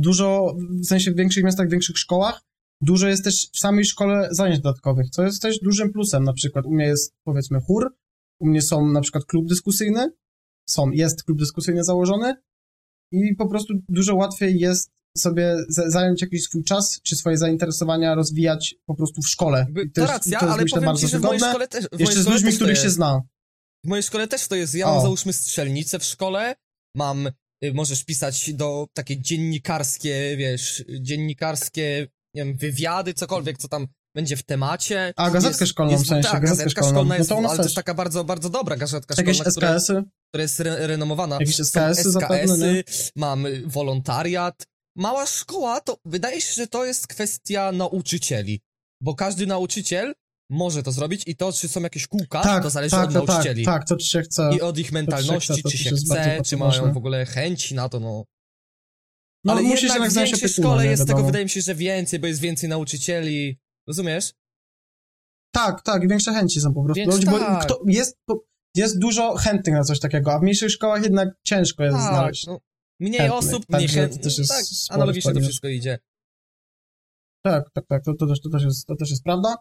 dużo, 0.01 0.57
w 0.83 0.87
sensie 0.87 1.11
w 1.11 1.17
większych 1.17 1.45
miastach, 1.45 1.69
w 1.69 1.71
większych 1.71 1.99
szkołach, 1.99 2.43
dużo 2.83 3.09
jest 3.09 3.25
też 3.25 3.51
w 3.53 3.59
samej 3.59 3.85
szkole 3.85 4.29
zajęć 4.31 4.61
dodatkowych, 4.61 5.11
co 5.11 5.23
jest 5.23 5.43
też 5.43 5.59
dużym 5.61 5.93
plusem. 5.93 6.25
Na 6.25 6.33
przykład 6.33 6.67
u 6.67 6.75
mnie 6.75 6.85
jest 6.87 7.15
powiedzmy 7.25 7.61
chór, 7.61 7.95
u 8.41 8.47
mnie 8.47 8.63
są 8.63 8.87
na 8.89 9.01
przykład 9.01 9.25
klub 9.25 9.49
dyskusyjny, 9.49 10.11
są, 10.69 10.91
jest 10.91 11.23
klub 11.25 11.39
dyskusyjny 11.39 11.85
założony 11.85 12.35
i 13.13 13.35
po 13.35 13.49
prostu 13.49 13.75
dużo 13.89 14.15
łatwiej 14.15 14.59
jest 14.61 14.91
sobie 15.19 15.57
za- 15.69 15.91
zająć 15.91 16.23
jakiś 16.23 16.43
swój 16.43 16.65
czas, 16.65 17.01
czy 17.03 17.17
swoje 17.17 17.37
zainteresowania 17.39 18.15
rozwijać 18.15 18.75
po 18.87 18.95
prostu 18.95 19.23
w 19.23 19.29
szkole. 19.29 19.67
I 19.71 19.91
To, 19.91 20.01
jest- 20.01 20.13
racja, 20.13 20.39
to 20.41 20.47
jest 20.47 20.55
ale 20.55 20.63
myślę 20.63 20.81
powiem 20.81 20.97
ci, 20.97 21.09
że 21.09 21.19
w 21.19 21.23
mojej 21.23 21.41
szkole 21.41 21.69
też, 21.69 21.85
w 21.93 22.01
Jeszcze 22.01 22.23
z 22.23 22.27
ludźmi, 22.27 22.51
to 22.51 22.57
których 22.57 22.79
się 22.79 22.91
zna. 22.91 23.23
W 23.85 23.89
mojej 23.89 24.03
szkole 24.03 24.29
też 24.29 24.49
to 24.49 24.57
jest. 24.57 24.75
Ja 24.75 24.87
O. 24.89 24.93
mam 24.95 25.03
załóżmy 25.03 25.33
strzelnicę 25.33 25.99
w 25.99 26.05
szkole, 26.05 26.55
mam, 26.97 27.29
możesz 27.75 28.05
pisać 28.05 28.53
do 28.55 28.87
takie 28.95 29.21
dziennikarskie, 29.21 30.37
wiesz, 30.37 30.85
dziennikarskie, 31.01 32.07
nie 32.35 32.45
wiem, 32.45 32.57
wywiady, 32.57 33.15
cokolwiek, 33.15 33.59
co 33.59 33.69
tam 33.69 33.87
będzie 34.15 34.37
w 34.37 34.43
temacie. 34.43 35.13
A, 35.17 35.31
gazetkę 35.31 35.67
szkolną 35.67 35.97
w 35.97 36.07
sensie, 36.07 36.29
tak, 36.31 36.43
gazetka 36.43 36.71
szkolną. 36.71 36.91
szkolna 36.91 37.09
No 37.09 37.19
jest, 37.19 37.29
to 37.29 37.37
u 37.37 37.41
nas 37.41 37.51
ale 37.51 37.57
to 37.57 37.63
też. 37.63 37.71
jest 37.71 37.77
taka 37.77 37.95
bardzo, 37.95 38.25
bardzo 38.25 38.51
dobra 38.51 38.77
gazetka 38.77 39.15
Jakieś 39.19 39.37
szkolna, 39.37 39.53
która, 39.53 39.79
SKS-y? 39.79 40.03
która 40.29 40.43
jest 40.43 40.61
re 40.61 40.87
renomowana. 40.87 41.37
Jakieś 41.41 41.61
SKS-y 41.61 42.11
zapewne, 42.11 42.75
nie? 42.75 42.85
mam 43.17 43.47
y, 43.47 43.63
wolontariat. 43.67 44.67
Mała 44.97 45.27
szkoła, 45.27 45.81
to 45.81 45.99
wydaje 46.05 46.41
się, 46.41 46.53
że 46.53 46.67
to 46.67 46.85
jest 46.85 47.07
kwestia 47.07 47.73
nauczycieli, 47.73 48.61
bo 49.03 49.15
każdy 49.15 49.47
nauczyciel 49.47 50.15
może 50.51 50.83
to 50.83 50.93
zrobić 50.93 51.23
i 51.27 51.37
to, 51.37 51.53
czy 51.53 51.69
są 51.69 51.81
jakieś 51.81 52.07
kółka, 52.07 52.43
Tak, 52.43 52.63
to 52.63 52.71
zależy 52.71 52.91
tak, 52.91 53.09
od 53.09 53.13
to 53.15 53.21
tak, 53.21 53.29
nauczycieli. 53.29 53.65
tak, 53.65 53.89
to 53.89 53.97
ci 53.97 54.09
się 54.09 54.23
chce. 54.23 54.51
I 54.57 54.61
od 54.61 54.79
ich 54.79 54.93
mentalności, 54.93 55.63
czy 55.63 55.79
się 55.79 55.91
jest 55.91 56.09
bardzo, 56.09 56.23
chce, 56.23 56.31
bardzo 56.31 56.51
czy 56.51 56.57
mają 56.57 56.93
w 56.93 56.97
ogóle 56.97 57.27
chęci 57.27 57.75
na 57.75 57.89
to, 57.89 58.01
no. 58.01 58.25
No, 59.45 59.53
Ale 59.53 59.63
musisz 59.63 59.83
jednak 59.83 60.03
jednak 60.03 60.27
w 60.27 60.31
większej 60.31 60.49
szkole 60.49 60.87
jest 60.87 61.03
tego, 61.03 61.09
wiadomo. 61.13 61.27
wydaje 61.27 61.45
mi 61.45 61.51
się, 61.51 61.61
że 61.61 61.75
więcej, 61.75 62.19
bo 62.19 62.27
jest 62.27 62.41
więcej 62.41 62.69
nauczycieli. 62.69 63.59
Rozumiesz? 63.89 64.33
Tak, 65.55 65.83
tak, 65.83 66.09
większe 66.09 66.33
chęci 66.33 66.61
są 66.61 66.75
po 66.75 66.85
prostu. 66.85 67.05
Ludzi, 67.11 67.27
bo 67.27 67.39
tak. 67.39 67.65
kto, 67.65 67.81
jest, 67.87 68.17
jest 68.77 68.99
dużo 68.99 69.37
chętnych 69.37 69.75
na 69.75 69.85
coś 69.85 70.01
takiego, 70.01 70.33
a 70.33 70.39
w 70.39 70.43
mniejszych 70.43 70.71
szkołach 70.71 71.03
jednak 71.03 71.29
ciężko 71.47 71.85
jest 71.85 71.97
Tak, 71.97 72.09
znaleźć. 72.15 72.47
no. 72.47 72.59
Mniej 73.01 73.21
chętnych, 73.21 73.39
osób, 73.39 73.67
także 73.67 74.01
mniej 74.01 74.19
to 74.19 74.29
chętnych. 74.29 74.49
tak, 74.49 74.65
analogicznie 74.91 75.33
to 75.35 75.41
wszystko 75.41 75.69
idzie. 75.69 75.99
Tak, 77.45 77.71
tak, 77.75 77.85
tak, 77.89 78.05
to, 78.05 78.15
to, 78.15 78.27
też, 78.27 78.41
to, 78.41 78.51
też 78.51 78.63
jest, 78.63 78.87
to 78.87 78.97
też 78.97 79.11
jest 79.11 79.23
prawda. 79.23 79.57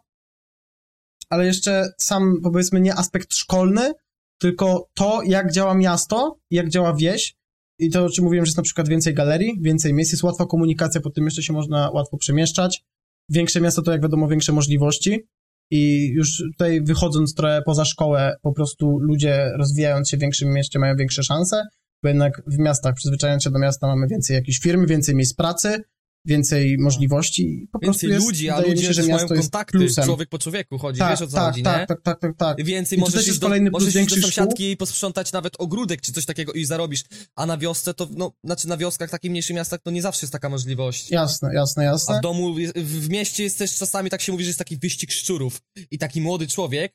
Ale 1.29 1.45
jeszcze 1.45 1.89
sam, 1.97 2.35
powiedzmy, 2.43 2.81
nie 2.81 2.95
aspekt 2.95 3.33
szkolny, 3.33 3.93
tylko 4.41 4.87
to, 4.93 5.21
jak 5.25 5.51
działa 5.51 5.73
miasto, 5.73 6.39
jak 6.51 6.69
działa 6.69 6.93
wieś. 6.93 7.35
I 7.79 7.89
to, 7.89 8.05
o 8.05 8.09
czym 8.09 8.23
mówiłem, 8.23 8.45
że 8.45 8.49
jest 8.49 8.57
na 8.57 8.63
przykład 8.63 8.87
więcej 8.87 9.13
galerii, 9.13 9.57
więcej 9.61 9.93
miejsc, 9.93 10.11
jest 10.11 10.23
łatwa 10.23 10.45
komunikacja, 10.45 11.01
po 11.01 11.09
tym 11.09 11.25
jeszcze 11.25 11.43
się 11.43 11.53
można 11.53 11.91
łatwo 11.91 12.17
przemieszczać. 12.17 12.83
Większe 13.29 13.61
miasto 13.61 13.81
to, 13.81 13.91
jak 13.91 14.01
wiadomo, 14.01 14.27
większe 14.27 14.51
możliwości. 14.51 15.27
I 15.71 16.09
już 16.09 16.37
tutaj 16.37 16.81
wychodząc 16.81 17.33
trochę 17.33 17.61
poza 17.65 17.85
szkołę, 17.85 18.35
po 18.41 18.53
prostu 18.53 18.99
ludzie 18.99 19.51
rozwijając 19.57 20.09
się 20.09 20.17
w 20.17 20.19
większym 20.19 20.53
mieście 20.53 20.79
mają 20.79 20.95
większe 20.95 21.23
szanse, 21.23 21.63
bo 22.03 22.09
jednak 22.09 22.41
w 22.47 22.57
miastach, 22.57 22.93
przyzwyczajając 22.95 23.43
się 23.43 23.49
do 23.49 23.59
miasta, 23.59 23.87
mamy 23.87 24.07
więcej 24.07 24.35
jakichś 24.35 24.59
firm, 24.59 24.87
więcej 24.87 25.15
miejsc 25.15 25.35
pracy, 25.35 25.83
więcej 26.27 26.77
możliwości. 26.77 27.63
i 27.63 27.67
Po 27.67 27.79
prostu 27.79 28.01
Więcej 28.01 28.09
jest, 28.09 28.25
ludzi, 28.25 28.49
a 28.49 28.59
ludzie 28.59 28.85
się, 28.85 28.93
że 28.93 29.03
mają 29.03 29.27
kontakty, 29.27 29.77
plusem. 29.77 30.05
człowiek 30.05 30.29
po 30.29 30.39
człowieku 30.39 30.77
chodzi, 30.77 30.99
tak, 30.99 31.09
wiesz 31.11 31.21
o 31.21 31.27
co 31.27 31.35
tak, 31.35 31.45
chodzi, 31.51 31.63
tak, 31.63 31.79
nie? 31.79 31.87
tak, 31.87 32.01
tak, 32.01 32.19
tak, 32.19 32.37
tak. 32.37 32.63
Więcej 32.63 32.97
I 32.97 33.01
możesz 33.01 33.15
też 33.15 33.27
iść 33.27 33.39
do, 33.39 33.47
kolejny 33.47 33.71
plus 33.71 33.83
możesz 33.83 34.01
iść 34.01 34.15
do 34.15 34.21
sąsiadki 34.21 34.71
i 34.71 34.77
posprzątać 34.77 35.31
nawet 35.31 35.53
ogródek 35.59 36.01
czy 36.01 36.11
coś 36.13 36.25
takiego 36.25 36.53
i 36.53 36.65
zarobisz, 36.65 37.03
a 37.35 37.45
na 37.45 37.57
wiosce 37.57 37.93
to, 37.93 38.07
no, 38.15 38.33
znaczy 38.43 38.67
na 38.67 38.77
wioskach, 38.77 39.09
takich 39.09 39.31
mniejszych 39.31 39.55
miastach 39.55 39.81
to 39.81 39.91
nie 39.91 40.01
zawsze 40.01 40.25
jest 40.25 40.31
taka 40.31 40.49
możliwość. 40.49 41.11
Jasne, 41.11 41.53
jasne, 41.53 41.83
A 41.83 41.85
jasne. 41.85 42.19
w 42.19 42.21
domu, 42.21 42.55
w 42.75 43.09
mieście 43.09 43.43
jest 43.43 43.57
też 43.57 43.77
czasami, 43.77 44.09
tak 44.09 44.21
się 44.21 44.31
mówi, 44.31 44.43
że 44.43 44.49
jest 44.49 44.59
taki 44.59 44.77
wyścig 44.77 45.11
szczurów 45.11 45.61
i 45.91 45.97
taki 45.97 46.21
młody 46.21 46.47
człowiek 46.47 46.93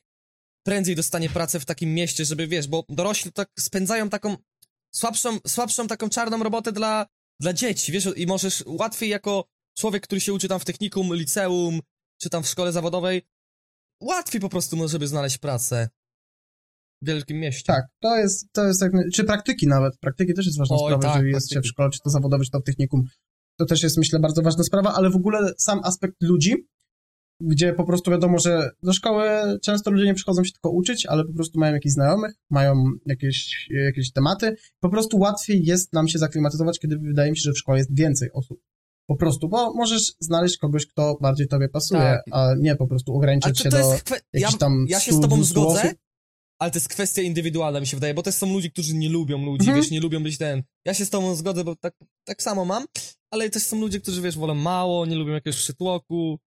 prędzej 0.63 0.95
dostanie 0.95 1.29
pracę 1.29 1.59
w 1.59 1.65
takim 1.65 1.93
mieście, 1.93 2.25
żeby, 2.25 2.47
wiesz, 2.47 2.67
bo 2.67 2.83
dorośli 2.89 3.31
tak 3.31 3.49
spędzają 3.59 4.09
taką 4.09 4.37
słabszą, 4.91 5.37
słabszą 5.47 5.87
taką 5.87 6.09
czarną 6.09 6.43
robotę 6.43 6.71
dla, 6.71 7.05
dla 7.39 7.53
dzieci, 7.53 7.91
wiesz, 7.91 8.09
i 8.15 8.27
możesz 8.27 8.63
łatwiej 8.65 9.09
jako 9.09 9.45
człowiek, 9.77 10.03
który 10.03 10.21
się 10.21 10.33
uczy 10.33 10.47
tam 10.47 10.59
w 10.59 10.65
technikum, 10.65 11.15
liceum, 11.15 11.79
czy 12.21 12.29
tam 12.29 12.43
w 12.43 12.47
szkole 12.47 12.71
zawodowej, 12.71 13.21
łatwiej 14.01 14.41
po 14.41 14.49
prostu 14.49 14.77
może 14.77 14.99
by 14.99 15.07
znaleźć 15.07 15.37
pracę 15.37 15.89
w 17.01 17.07
wielkim 17.07 17.39
mieście. 17.39 17.73
Tak, 17.73 17.85
to 18.01 18.17
jest, 18.17 18.53
to 18.53 18.67
jest 18.67 18.81
jak, 18.81 18.91
czy 19.13 19.23
praktyki 19.23 19.67
nawet, 19.67 19.97
praktyki 19.97 20.33
też 20.33 20.45
jest 20.45 20.57
ważna 20.57 20.75
Oj, 20.79 20.91
sprawa, 20.91 21.01
tak, 21.01 21.15
jeżeli 21.15 21.33
jest 21.33 21.53
się 21.53 21.61
w 21.61 21.67
szkole, 21.67 21.89
czy 21.89 21.99
to 22.03 22.09
zawodowe, 22.09 22.43
czy 22.43 22.51
to 22.51 22.59
w 22.59 22.63
technikum. 22.63 23.03
To 23.59 23.65
też 23.65 23.83
jest, 23.83 23.97
myślę, 23.97 24.19
bardzo 24.19 24.41
ważna 24.41 24.63
sprawa, 24.63 24.93
ale 24.93 25.09
w 25.09 25.15
ogóle 25.15 25.53
sam 25.57 25.79
aspekt 25.83 26.15
ludzi, 26.21 26.55
gdzie 27.41 27.73
po 27.73 27.83
prostu 27.83 28.11
wiadomo, 28.11 28.39
że 28.39 28.69
do 28.83 28.93
szkoły 28.93 29.25
często 29.61 29.91
ludzie 29.91 30.05
nie 30.05 30.13
przychodzą 30.13 30.43
się 30.43 30.51
tylko 30.51 30.69
uczyć, 30.69 31.05
ale 31.05 31.25
po 31.25 31.33
prostu 31.33 31.59
mają 31.59 31.73
jakichś 31.73 31.93
znajomych, 31.93 32.33
mają 32.49 32.75
jakieś, 33.05 33.67
jakieś 33.85 34.11
tematy. 34.11 34.55
Po 34.79 34.89
prostu 34.89 35.17
łatwiej 35.19 35.63
jest 35.65 35.93
nam 35.93 36.07
się 36.07 36.19
zaklimatyzować, 36.19 36.79
kiedy 36.79 36.97
wydaje 36.97 37.31
mi 37.31 37.37
się, 37.37 37.41
że 37.41 37.51
w 37.53 37.57
szkole 37.57 37.77
jest 37.77 37.95
więcej 37.97 38.29
osób. 38.33 38.59
Po 39.07 39.15
prostu, 39.15 39.49
bo 39.49 39.73
możesz 39.73 40.13
znaleźć 40.19 40.57
kogoś, 40.57 40.85
kto 40.87 41.17
bardziej 41.21 41.47
tobie 41.47 41.69
pasuje, 41.69 42.01
Tak. 42.01 42.23
a 42.31 42.53
nie 42.59 42.75
po 42.75 42.87
prostu 42.87 43.13
ograniczać 43.15 43.57
to, 43.57 43.63
się 43.63 43.69
to 43.69 43.77
do 43.77 43.97
kwe... 44.05 44.15
ja, 44.15 44.39
jakichś 44.39 44.59
tam 44.59 44.85
ja 44.89 44.99
się 44.99 45.11
100, 45.11 45.17
z 45.19 45.21
tobą 45.21 45.35
200 45.35 45.51
zgodzę, 45.53 45.79
osób. 45.81 45.97
ale 46.59 46.71
to 46.71 46.77
jest 46.77 46.87
kwestia 46.89 47.21
indywidualna, 47.21 47.79
mi 47.79 47.87
się 47.87 47.97
wydaje, 47.97 48.13
bo 48.13 48.23
też 48.23 48.35
są 48.35 48.53
ludzie, 48.53 48.69
którzy 48.69 48.95
nie 48.95 49.09
lubią 49.09 49.45
ludzi, 49.45 49.61
Mhm. 49.67 49.77
wiesz, 49.81 49.91
nie 49.91 49.99
lubią 49.99 50.23
być 50.23 50.37
ten. 50.37 50.63
Ja 50.85 50.93
się 50.93 51.05
z 51.05 51.09
tobą 51.09 51.35
zgodzę, 51.35 51.63
bo 51.63 51.75
tak, 51.75 51.93
tak 52.23 52.41
samo 52.43 52.65
mam, 52.65 52.85
ale 53.31 53.49
też 53.49 53.63
są 53.63 53.79
ludzie, 53.81 53.99
którzy, 53.99 54.21
wiesz, 54.21 54.37
wolą 54.37 54.55
mało, 54.55 55.05
nie 55.05 55.15
lubią 55.15 55.31
jakiegoś 55.33 55.57
przytłoku 55.57 56.39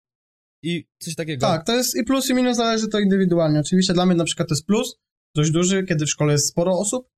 i 0.67 0.89
coś 0.99 1.15
takiego. 1.15 1.47
Tak, 1.47 1.67
to 1.67 1.77
jest 1.77 1.97
i 1.97 2.05
plus 2.05 2.31
i 2.31 2.35
minus, 2.35 2.57
zależy 2.57 2.89
to 2.89 2.99
indywidualnie. 2.99 3.61
Oczywiście 3.61 3.95
dla 3.95 4.07
mnie 4.07 4.15
na 4.15 4.25
przykład 4.25 4.49
to 4.49 4.55
jest 4.55 4.67
plus, 4.67 4.97
dość 5.35 5.51
duży, 5.51 5.85
kiedy 5.85 6.07
w 6.07 6.11
szkole 6.11 6.33
jest 6.33 6.49
sporo 6.49 6.79
osób, 6.79 7.09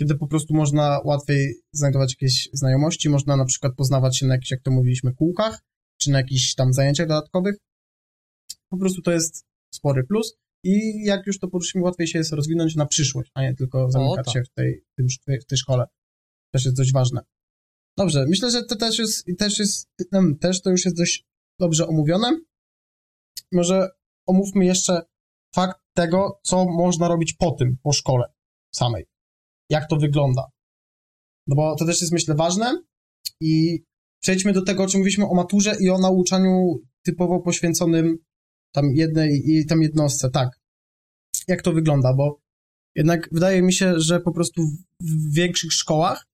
kiedy 0.00 0.14
po 0.14 0.26
prostu 0.26 0.54
można 0.54 1.00
łatwiej 1.04 1.54
znajdować 1.72 2.12
jakieś 2.12 2.48
znajomości, 2.52 3.08
można 3.08 3.36
na 3.36 3.44
przykład 3.44 3.74
poznawać 3.76 4.18
się 4.18 4.26
na 4.26 4.34
jakichś, 4.34 4.50
jak 4.50 4.62
to 4.62 4.70
mówiliśmy, 4.70 5.14
kółkach, 5.14 5.62
czy 6.00 6.10
na 6.10 6.18
jakichś 6.18 6.54
tam 6.54 6.72
zajęciach 6.72 7.08
dodatkowych. 7.08 7.56
Po 8.70 8.78
prostu 8.78 9.02
to 9.02 9.12
jest 9.12 9.44
spory 9.74 10.04
plus 10.04 10.36
i 10.64 11.04
jak 11.04 11.26
już 11.26 11.38
to 11.38 11.48
poruszymy, 11.48 11.84
łatwiej 11.84 12.06
się 12.06 12.18
jest 12.18 12.32
rozwinąć 12.32 12.74
na 12.74 12.86
przyszłość, 12.86 13.30
a 13.34 13.42
nie 13.42 13.54
tylko 13.54 13.90
zamykać 13.90 14.26
tak. 14.26 14.34
się 14.34 14.42
w 14.42 14.50
tej, 14.50 14.80
w, 14.92 14.94
tym, 14.96 15.06
w 15.42 15.46
tej 15.46 15.58
szkole. 15.58 15.84
Też 16.52 16.64
jest 16.64 16.76
dość 16.76 16.92
ważne. 16.92 17.20
Dobrze, 17.98 18.26
myślę, 18.28 18.50
że 18.50 18.64
to 18.64 18.76
też 18.76 18.98
jest, 18.98 19.26
też 19.38 19.58
jest, 19.58 19.88
też 20.40 20.62
to 20.62 20.70
już 20.70 20.84
jest 20.84 20.96
dość 20.96 21.24
dobrze 21.60 21.86
omówione. 21.86 22.40
Może 23.54 23.88
omówmy 24.26 24.64
jeszcze 24.64 25.02
fakt 25.54 25.80
tego, 25.96 26.40
co 26.42 26.64
można 26.64 27.08
robić 27.08 27.32
po 27.32 27.50
tym, 27.50 27.76
po 27.82 27.92
szkole 27.92 28.24
samej. 28.74 29.04
Jak 29.70 29.88
to 29.88 29.96
wygląda. 29.96 30.42
No 31.46 31.56
bo 31.56 31.76
to 31.76 31.86
też 31.86 32.00
jest, 32.00 32.12
myślę, 32.12 32.34
ważne 32.34 32.82
i 33.40 33.82
przejdźmy 34.22 34.52
do 34.52 34.62
tego, 34.62 34.82
o 34.82 34.86
czym 34.86 35.00
mówiliśmy 35.00 35.28
o 35.28 35.34
maturze 35.34 35.76
i 35.80 35.90
o 35.90 35.98
nauczaniu 35.98 36.80
typowo 37.04 37.40
poświęconym 37.40 38.18
tam 38.72 38.84
jednej 38.94 39.42
i 39.46 39.66
tam 39.66 39.82
jednostce, 39.82 40.30
tak. 40.30 40.48
Jak 41.48 41.62
to 41.62 41.72
wygląda, 41.72 42.14
bo 42.14 42.40
jednak 42.94 43.28
wydaje 43.32 43.62
mi 43.62 43.72
się, 43.72 44.00
że 44.00 44.20
po 44.20 44.32
prostu 44.32 44.62
w 45.00 45.34
większych 45.34 45.72
szkołach 45.72 46.26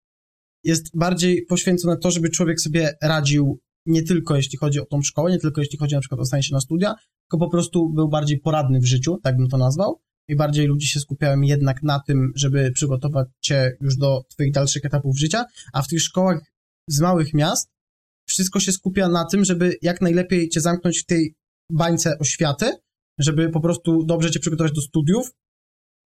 jest 0.65 0.97
bardziej 0.97 1.47
poświęcone 1.47 1.97
to, 1.97 2.11
żeby 2.11 2.31
człowiek 2.31 2.61
sobie 2.61 2.95
radził 3.03 3.61
nie 3.87 4.03
tylko 4.03 4.37
jeśli 4.37 4.59
chodzi 4.59 4.81
o 4.81 4.87
tą 4.87 5.03
szkołę, 5.03 5.31
nie 5.31 5.39
tylko 5.39 5.61
jeśli 5.61 5.79
chodzi 5.79 5.95
na 5.95 6.01
przykład 6.01 6.21
o 6.21 6.25
stanie 6.25 6.43
się 6.43 6.55
na 6.55 6.61
studia, 6.61 6.95
tylko 7.25 7.47
po 7.47 7.51
prostu 7.51 7.91
był 7.91 8.09
bardziej 8.09 8.39
poradny 8.39 8.81
w 8.81 8.87
życiu, 8.87 9.19
tak 9.23 9.37
bym 9.37 9.49
to 9.49 9.59
nazwał, 9.59 10.01
i 10.29 10.37
bardziej 10.37 10.67
ludzie 10.67 10.87
się 10.87 11.01
skupiają 11.01 11.41
jednak 11.41 11.83
na 11.83 12.01
tym, 12.01 12.33
żeby 12.35 12.71
przygotować 12.71 13.29
cię 13.41 13.77
już 13.81 13.97
do 13.97 14.23
twoich 14.29 14.53
dalszych 14.53 14.85
etapów 14.85 15.19
życia, 15.19 15.45
a 15.73 15.83
w 15.83 15.89
tych 15.89 16.03
szkołach 16.03 16.41
z 16.89 17.01
małych 17.01 17.35
miast 17.35 17.71
wszystko 18.27 18.61
się 18.61 18.73
skupia 18.73 19.09
na 19.09 19.25
tym, 19.25 19.45
żeby 19.45 19.77
jak 19.83 20.01
najlepiej 20.01 20.49
cię 20.49 20.61
zamknąć 20.61 20.99
w 20.99 21.07
tej 21.07 21.35
bańce 21.71 22.19
oświaty, 22.19 22.73
żeby 23.19 23.49
po 23.49 23.61
prostu 23.61 24.05
dobrze 24.05 24.31
cię 24.31 24.41
przygotować 24.41 24.73
do 24.73 24.81
studiów, 24.81 25.31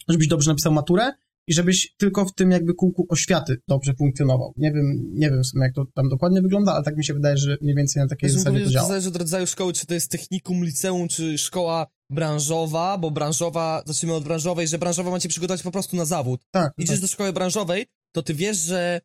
żebyś 0.09 0.29
dobrze 0.29 0.51
napisał 0.51 0.73
maturę 0.73 1.13
i 1.47 1.55
żebyś 1.55 1.95
tylko 1.97 2.25
w 2.25 2.35
tym 2.35 2.51
jakby 2.51 2.75
kółku 2.75 3.07
oświaty 3.09 3.57
dobrze 3.69 3.95
funkcjonował. 3.99 4.53
Nie 4.57 4.73
wiem, 4.73 5.11
nie 5.15 5.31
wiem 5.31 5.43
jak 5.57 5.75
to 5.75 5.85
tam 5.95 6.09
dokładnie 6.09 6.43
wygląda, 6.43 6.73
ale 6.75 6.85
tak 6.85 6.97
mi 6.97 7.05
się 7.05 7.15
wydaje, 7.15 7.37
że 7.37 7.57
mniej 7.61 7.75
więcej 7.75 8.03
na 8.03 8.09
takiej 8.09 8.29
Ja 8.29 8.35
zasadzie 8.35 8.59
to 8.59 8.65
to 8.65 8.71
działa. 8.71 8.89
zależy 8.89 9.09
od 9.09 9.17
rodzaju 9.17 9.47
szkoły, 9.47 9.73
czy 9.73 9.87
to 9.87 9.95
jest 9.95 10.11
technikum, 10.11 10.65
liceum, 10.65 11.09
czy 11.09 11.39
szkoła 11.39 11.87
branżowa, 12.11 12.99
bo 12.99 13.11
branżowa, 13.11 13.83
zacznijmy 13.87 14.17
od 14.17 14.25
branżowej, 14.25 14.69
że 14.69 14.79
branżowa 14.79 15.11
ma 15.11 15.21
cię 15.21 15.29
przygotować 15.29 15.63
po 15.63 15.71
prostu 15.71 15.97
na 15.97 16.05
zawód. 16.05 16.41
Tak, 16.51 16.73
Idziesz 16.79 16.97
tak. 16.97 17.01
do 17.01 17.07
szkoły 17.07 17.33
branżowej, 17.33 17.87
to 18.15 18.23
ty 18.23 18.35
wiesz, 18.35 18.57
że 18.59 19.01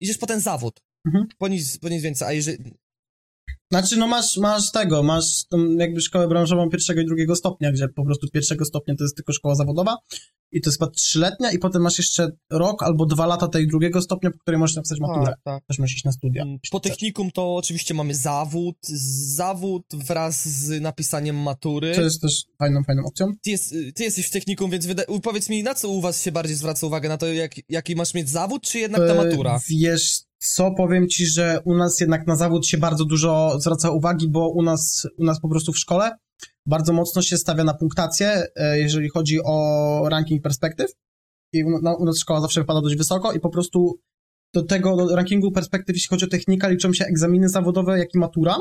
idziesz 0.00 0.18
po 0.18 0.26
ten 0.26 0.40
zawód. 0.40 0.80
Mhm. 1.06 1.26
Po 1.38 1.48
nic, 1.48 1.78
po 1.78 1.88
nic 1.88 2.02
więcej, 2.02 2.28
a 2.28 2.32
jeżeli... 2.32 2.58
Znaczy, 3.74 3.96
no 3.96 4.06
masz, 4.06 4.36
masz 4.36 4.70
tego, 4.72 5.02
masz 5.02 5.44
jakby 5.78 6.00
szkołę 6.00 6.28
branżową 6.28 6.70
pierwszego 6.70 7.00
i 7.00 7.06
drugiego 7.06 7.36
stopnia, 7.36 7.72
gdzie 7.72 7.88
po 7.88 8.04
prostu 8.04 8.28
pierwszego 8.28 8.64
stopnia 8.64 8.94
to 8.94 9.04
jest 9.04 9.16
tylko 9.16 9.32
szkoła 9.32 9.54
zawodowa 9.54 9.96
i 10.52 10.60
to 10.60 10.70
jest 10.70 10.78
chyba 10.78 10.90
trzyletnia 10.90 11.52
i 11.52 11.58
potem 11.58 11.82
masz 11.82 11.98
jeszcze 11.98 12.30
rok 12.50 12.82
albo 12.82 13.06
dwa 13.06 13.26
lata 13.26 13.48
tej 13.48 13.66
drugiego 13.68 14.02
stopnia, 14.02 14.30
po 14.30 14.38
której 14.38 14.58
możesz 14.58 14.76
napisać 14.76 15.00
maturę. 15.00 15.26
Tak, 15.26 15.38
tak. 15.44 15.64
Też 15.66 15.78
musisz 15.78 15.96
iść 15.96 16.04
na 16.04 16.12
studia. 16.12 16.42
Mm, 16.42 16.58
Po 16.70 16.80
technikum 16.80 17.30
to 17.30 17.56
oczywiście 17.56 17.94
mamy 17.94 18.14
zawód, 18.14 18.76
zawód 19.34 19.86
wraz 19.92 20.48
z 20.48 20.82
napisaniem 20.82 21.36
matury. 21.36 21.94
To 21.94 22.02
jest 22.02 22.22
też 22.22 22.44
fajną, 22.58 22.84
fajną 22.84 23.04
opcją. 23.04 23.26
Ty, 23.42 23.50
jest, 23.50 23.74
ty 23.94 24.02
jesteś 24.04 24.26
w 24.26 24.30
technikum, 24.30 24.70
więc 24.70 24.86
powiedz 25.22 25.48
mi, 25.48 25.62
na 25.62 25.74
co 25.74 25.88
u 25.88 26.00
was 26.00 26.22
się 26.22 26.32
bardziej 26.32 26.56
zwraca 26.56 26.86
uwagę? 26.86 27.08
Na 27.08 27.16
to, 27.16 27.26
jak, 27.26 27.54
jaki 27.68 27.96
masz 27.96 28.14
mieć 28.14 28.30
zawód, 28.30 28.62
czy 28.62 28.78
jednak 28.78 29.00
ta 29.08 29.14
E, 29.14 29.24
matura? 29.24 29.60
Wiesz 29.68 30.20
co, 30.46 30.70
powiem 30.70 31.08
ci, 31.08 31.26
że 31.26 31.60
u 31.64 31.74
nas 31.74 32.00
jednak 32.00 32.26
na 32.26 32.36
zawód 32.36 32.66
się 32.66 32.78
bardzo 32.78 33.04
dużo 33.04 33.56
zwraca 33.60 33.90
uwagi, 33.90 34.28
bo 34.28 34.48
u 34.48 34.62
nas, 34.62 35.08
u 35.18 35.24
nas 35.24 35.40
po 35.40 35.48
prostu 35.48 35.72
w 35.72 35.78
szkole 35.78 36.10
bardzo 36.66 36.92
mocno 36.92 37.22
się 37.22 37.36
stawia 37.36 37.64
na 37.64 37.74
punktację, 37.74 38.42
e, 38.56 38.78
jeżeli 38.78 39.08
chodzi 39.08 39.38
o 39.44 40.08
ranking 40.08 40.42
perspektyw. 40.42 40.90
I 41.52 41.64
u, 41.64 41.82
na, 41.82 41.96
u 41.96 42.04
nas 42.04 42.18
szkoła 42.18 42.40
zawsze 42.40 42.60
wypada 42.60 42.80
dość 42.80 42.96
wysoko 42.96 43.32
i 43.32 43.40
po 43.40 43.50
prostu 43.50 43.98
do 44.54 44.62
tego 44.62 44.96
do 44.96 45.16
rankingu 45.16 45.52
perspektyw, 45.52 45.96
jeśli 45.96 46.08
chodzi 46.08 46.24
o 46.24 46.28
technika, 46.28 46.68
liczą 46.68 46.92
się 46.92 47.04
egzaminy 47.04 47.48
zawodowe, 47.48 47.98
jak 47.98 48.14
i 48.14 48.18
matura, 48.18 48.56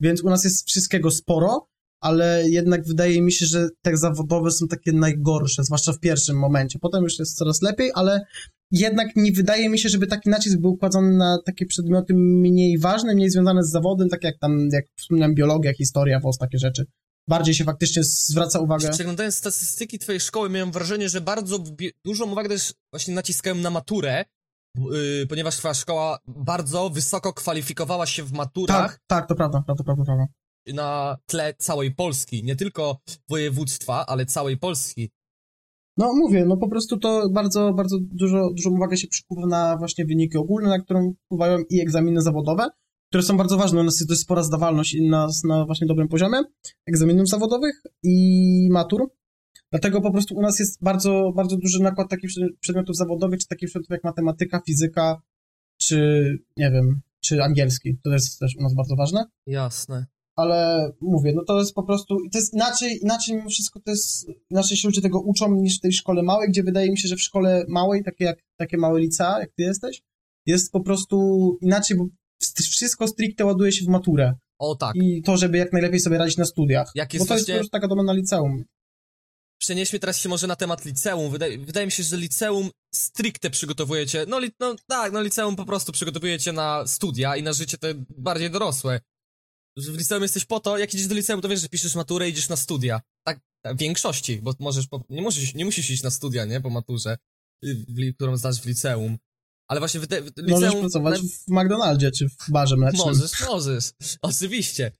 więc 0.00 0.24
u 0.24 0.30
nas 0.30 0.44
jest 0.44 0.68
wszystkiego 0.68 1.10
sporo, 1.10 1.66
ale 2.02 2.44
jednak 2.48 2.84
wydaje 2.84 3.22
mi 3.22 3.32
się, 3.32 3.46
że 3.46 3.68
te 3.82 3.96
zawodowe 3.96 4.50
są 4.50 4.68
takie 4.68 4.92
najgorsze, 4.92 5.64
zwłaszcza 5.64 5.92
w 5.92 6.00
pierwszym 6.00 6.38
momencie. 6.38 6.78
Potem 6.78 7.02
już 7.02 7.18
jest 7.18 7.36
coraz 7.36 7.62
lepiej, 7.62 7.90
ale 7.94 8.20
jednak 8.70 9.08
nie 9.16 9.32
wydaje 9.32 9.68
mi 9.68 9.78
się, 9.78 9.88
żeby 9.88 10.06
taki 10.06 10.30
nacisk 10.30 10.58
był 10.58 10.76
kładzony 10.76 11.16
na 11.16 11.38
takie 11.46 11.66
przedmioty 11.66 12.14
mniej 12.14 12.78
ważne, 12.78 13.14
mniej 13.14 13.30
związane 13.30 13.64
z 13.64 13.70
zawodem, 13.70 14.08
tak 14.08 14.24
jak 14.24 14.38
tam, 14.38 14.68
jak 14.72 14.84
wspomniałem, 14.98 15.34
biologia, 15.34 15.72
historia, 15.74 16.20
WOS, 16.20 16.38
takie 16.38 16.58
rzeczy. 16.58 16.86
Bardziej 17.28 17.54
się 17.54 17.64
faktycznie 17.64 18.04
zwraca 18.04 18.60
uwagę. 18.60 18.90
Przeglądając 18.90 19.36
statystyki 19.36 19.98
twojej 19.98 20.20
szkoły, 20.20 20.50
miałem 20.50 20.72
wrażenie, 20.72 21.08
że 21.08 21.20
bardzo 21.20 21.58
dużą 22.04 22.32
uwagę 22.32 22.48
też 22.48 22.74
właśnie 22.92 23.14
naciskają 23.14 23.54
na 23.54 23.70
maturę, 23.70 24.24
yy, 24.78 25.26
ponieważ 25.28 25.56
twoja 25.56 25.74
szkoła 25.74 26.18
bardzo 26.26 26.90
wysoko 26.90 27.32
kwalifikowała 27.32 28.06
się 28.06 28.22
w 28.22 28.32
maturach 28.32 28.90
Tak, 28.90 29.00
tak, 29.06 29.28
to 29.28 29.34
prawda, 29.34 29.62
prawda, 29.66 29.84
prawda, 29.84 30.04
prawda. 30.04 30.26
Na 30.66 31.16
tle 31.26 31.54
całej 31.58 31.94
Polski. 31.94 32.44
Nie 32.44 32.56
tylko 32.56 33.00
województwa, 33.28 34.06
ale 34.06 34.26
całej 34.26 34.56
Polski. 34.56 35.10
No 35.96 36.12
mówię, 36.14 36.44
no 36.44 36.56
po 36.56 36.68
prostu 36.68 36.96
to 36.98 37.28
bardzo, 37.30 37.72
bardzo 37.72 37.96
dużo, 38.00 38.50
dużą 38.56 38.70
uwagę 38.70 38.96
się 38.96 39.08
przykuwa 39.08 39.46
na 39.46 39.76
właśnie 39.76 40.04
wyniki 40.04 40.38
ogólne, 40.38 40.68
na 40.68 40.78
którą 40.78 41.12
wpływają 41.24 41.58
i 41.70 41.80
egzaminy 41.80 42.22
zawodowe, 42.22 42.68
które 43.08 43.22
są 43.22 43.36
bardzo 43.36 43.56
ważne. 43.56 43.80
U 43.80 43.84
nas 43.84 44.00
jest 44.00 44.08
dość 44.08 44.20
spora 44.20 44.42
zdawalność 44.42 44.94
i 44.94 45.08
na, 45.08 45.28
na 45.44 45.66
właśnie 45.66 45.86
dobrym 45.86 46.08
poziomie 46.08 46.38
egzaminów 46.86 47.28
zawodowych 47.28 47.82
i 48.02 48.68
matur. 48.70 49.10
Dlatego 49.70 50.00
po 50.00 50.12
prostu 50.12 50.34
u 50.34 50.40
nas 50.42 50.58
jest 50.58 50.82
bardzo, 50.82 51.32
bardzo 51.36 51.56
duży 51.56 51.82
nakład 51.82 52.10
takich 52.10 52.30
przed- 52.30 52.58
przedmiotów 52.60 52.96
zawodowych, 52.96 53.40
czy 53.40 53.48
takich 53.48 53.68
przedmiotów 53.68 53.90
jak 53.90 54.04
matematyka, 54.04 54.60
fizyka, 54.66 55.22
czy 55.80 55.98
nie 56.56 56.70
wiem, 56.70 57.00
czy 57.20 57.42
angielski. 57.42 57.98
To 58.04 58.10
jest 58.10 58.38
też 58.38 58.56
u 58.56 58.62
nas 58.62 58.74
bardzo 58.74 58.96
ważne 58.96 59.24
Jasne. 59.46 60.06
Ale 60.42 60.90
mówię, 61.00 61.32
no 61.36 61.42
to 61.44 61.58
jest 61.58 61.74
po 61.74 61.82
prostu, 61.82 62.16
to 62.32 62.38
jest 62.38 62.54
inaczej, 62.54 62.98
inaczej 63.02 63.36
mimo 63.36 63.50
wszystko 63.50 63.80
to 63.80 63.90
jest, 63.90 64.26
inaczej 64.50 64.76
się 64.76 64.88
ludzie 64.88 65.00
tego 65.00 65.20
uczą 65.20 65.54
niż 65.54 65.78
w 65.78 65.80
tej 65.80 65.92
szkole 65.92 66.22
małej, 66.22 66.48
gdzie 66.48 66.62
wydaje 66.62 66.90
mi 66.90 66.98
się, 66.98 67.08
że 67.08 67.16
w 67.16 67.22
szkole 67.22 67.64
małej, 67.68 68.04
takie 68.04 68.24
jak, 68.24 68.38
takie 68.56 68.76
małe 68.78 69.00
licea, 69.00 69.40
jak 69.40 69.50
ty 69.56 69.62
jesteś, 69.62 70.02
jest 70.46 70.72
po 70.72 70.80
prostu 70.80 71.18
inaczej, 71.62 71.96
bo 71.96 72.06
st- 72.42 72.60
wszystko 72.60 73.08
stricte 73.08 73.44
ładuje 73.44 73.72
się 73.72 73.84
w 73.84 73.88
maturę 73.88 74.34
O 74.58 74.74
tak. 74.76 74.96
i 74.96 75.22
to, 75.22 75.36
żeby 75.36 75.58
jak 75.58 75.72
najlepiej 75.72 76.00
sobie 76.00 76.18
radzić 76.18 76.36
na 76.36 76.44
studiach, 76.44 76.92
Jak 76.94 77.14
jest 77.14 77.24
bo 77.24 77.28
to 77.28 77.34
jest 77.34 77.46
prostu 77.46 77.70
taka 77.70 77.88
domena 77.88 78.12
liceum. 78.12 78.64
Przenieśmy 79.62 79.98
teraz 79.98 80.18
się 80.18 80.28
może 80.28 80.46
na 80.46 80.56
temat 80.56 80.84
liceum. 80.84 81.32
Wydaje, 81.32 81.58
wydaje 81.58 81.86
mi 81.86 81.92
się, 81.92 82.02
że 82.02 82.16
liceum 82.16 82.70
stricte 82.94 83.50
przygotowujecie. 83.50 84.24
No, 84.28 84.38
li, 84.38 84.50
no 84.60 84.76
tak, 84.86 85.12
no 85.12 85.22
liceum 85.22 85.56
po 85.56 85.64
prostu 85.64 85.92
przygotowujecie 85.92 86.52
na 86.52 86.86
studia 86.86 87.36
i 87.36 87.42
na 87.42 87.52
życie 87.52 87.78
te 87.78 87.94
bardziej 88.18 88.50
dorosłe. 88.50 89.00
W 89.76 89.98
liceum 89.98 90.22
jesteś 90.22 90.44
po 90.44 90.60
to, 90.60 90.78
jak 90.78 90.94
idziesz 90.94 91.06
do 91.06 91.14
liceum, 91.14 91.40
to 91.40 91.48
wiesz, 91.48 91.60
że 91.60 91.68
piszesz 91.68 91.94
maturę 91.94 92.28
i 92.28 92.32
idziesz 92.32 92.48
na 92.48 92.56
studia. 92.56 93.00
Tak, 93.26 93.40
w 93.64 93.78
większości, 93.78 94.42
bo 94.42 94.54
możesz, 94.58 94.86
po, 94.86 95.04
nie, 95.08 95.22
możesz, 95.22 95.54
nie 95.54 95.64
musisz 95.64 95.90
iść 95.90 96.02
na 96.02 96.10
studia, 96.10 96.44
nie, 96.44 96.60
po 96.60 96.70
maturze, 96.70 97.18
y, 97.64 97.74
w, 97.88 98.14
którą 98.14 98.36
zdasz 98.36 98.60
w 98.60 98.66
liceum. 98.66 99.18
Ale 99.68 99.80
właśnie 99.80 100.00
w, 100.00 100.06
te, 100.06 100.22
w 100.22 100.26
liceum... 100.36 100.60
Możesz 100.60 100.80
pracować 100.80 101.20
w 101.20 101.48
McDonaldzie 101.48 102.10
czy 102.10 102.28
w 102.28 102.50
barze 102.50 102.76
mlecznym. 102.76 103.06
Możesz, 103.06 103.40
możesz. 103.40 103.92
Oczywiście. 104.22 104.92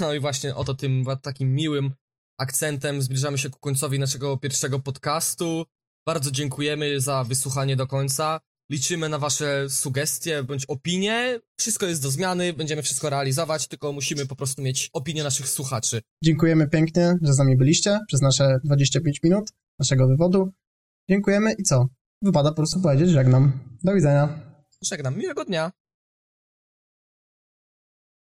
No 0.00 0.14
i 0.14 0.20
właśnie 0.20 0.54
oto 0.54 0.74
tym 0.74 1.04
takim 1.22 1.54
miłym 1.54 1.94
akcentem 2.40 3.02
zbliżamy 3.02 3.38
się 3.38 3.50
ku 3.50 3.58
końcowi 3.58 3.98
naszego 3.98 4.36
pierwszego 4.36 4.78
podcastu. 4.78 5.64
Bardzo 6.06 6.30
dziękujemy 6.30 7.00
za 7.00 7.24
wysłuchanie 7.24 7.76
do 7.76 7.86
końca. 7.86 8.40
Liczymy 8.70 9.08
na 9.08 9.18
wasze 9.18 9.70
sugestie 9.70 10.42
bądź 10.42 10.64
opinie. 10.66 11.40
Wszystko 11.56 11.86
jest 11.86 12.02
do 12.02 12.10
zmiany, 12.10 12.52
będziemy 12.52 12.82
wszystko 12.82 13.10
realizować, 13.10 13.68
tylko 13.68 13.92
musimy 13.92 14.26
po 14.26 14.36
prostu 14.36 14.62
mieć 14.62 14.90
opinię 14.92 15.24
naszych 15.24 15.48
słuchaczy. 15.48 16.00
Dziękujemy 16.24 16.68
pięknie, 16.68 17.14
że 17.22 17.32
z 17.32 17.38
nami 17.38 17.56
byliście 17.56 18.00
przez 18.08 18.22
nasze 18.22 18.58
25 18.64 19.22
minut 19.22 19.50
naszego 19.78 20.08
wywodu. 20.08 20.52
Dziękujemy 21.10 21.52
i 21.52 21.62
co? 21.62 21.86
Wypada 22.22 22.50
po 22.50 22.56
prostu 22.56 22.80
powiedzieć 22.80 23.10
żegnam. 23.10 23.52
Do 23.84 23.94
widzenia. 23.94 24.40
Żegnam, 24.82 25.18
miłego 25.18 25.44
dnia. 25.44 25.72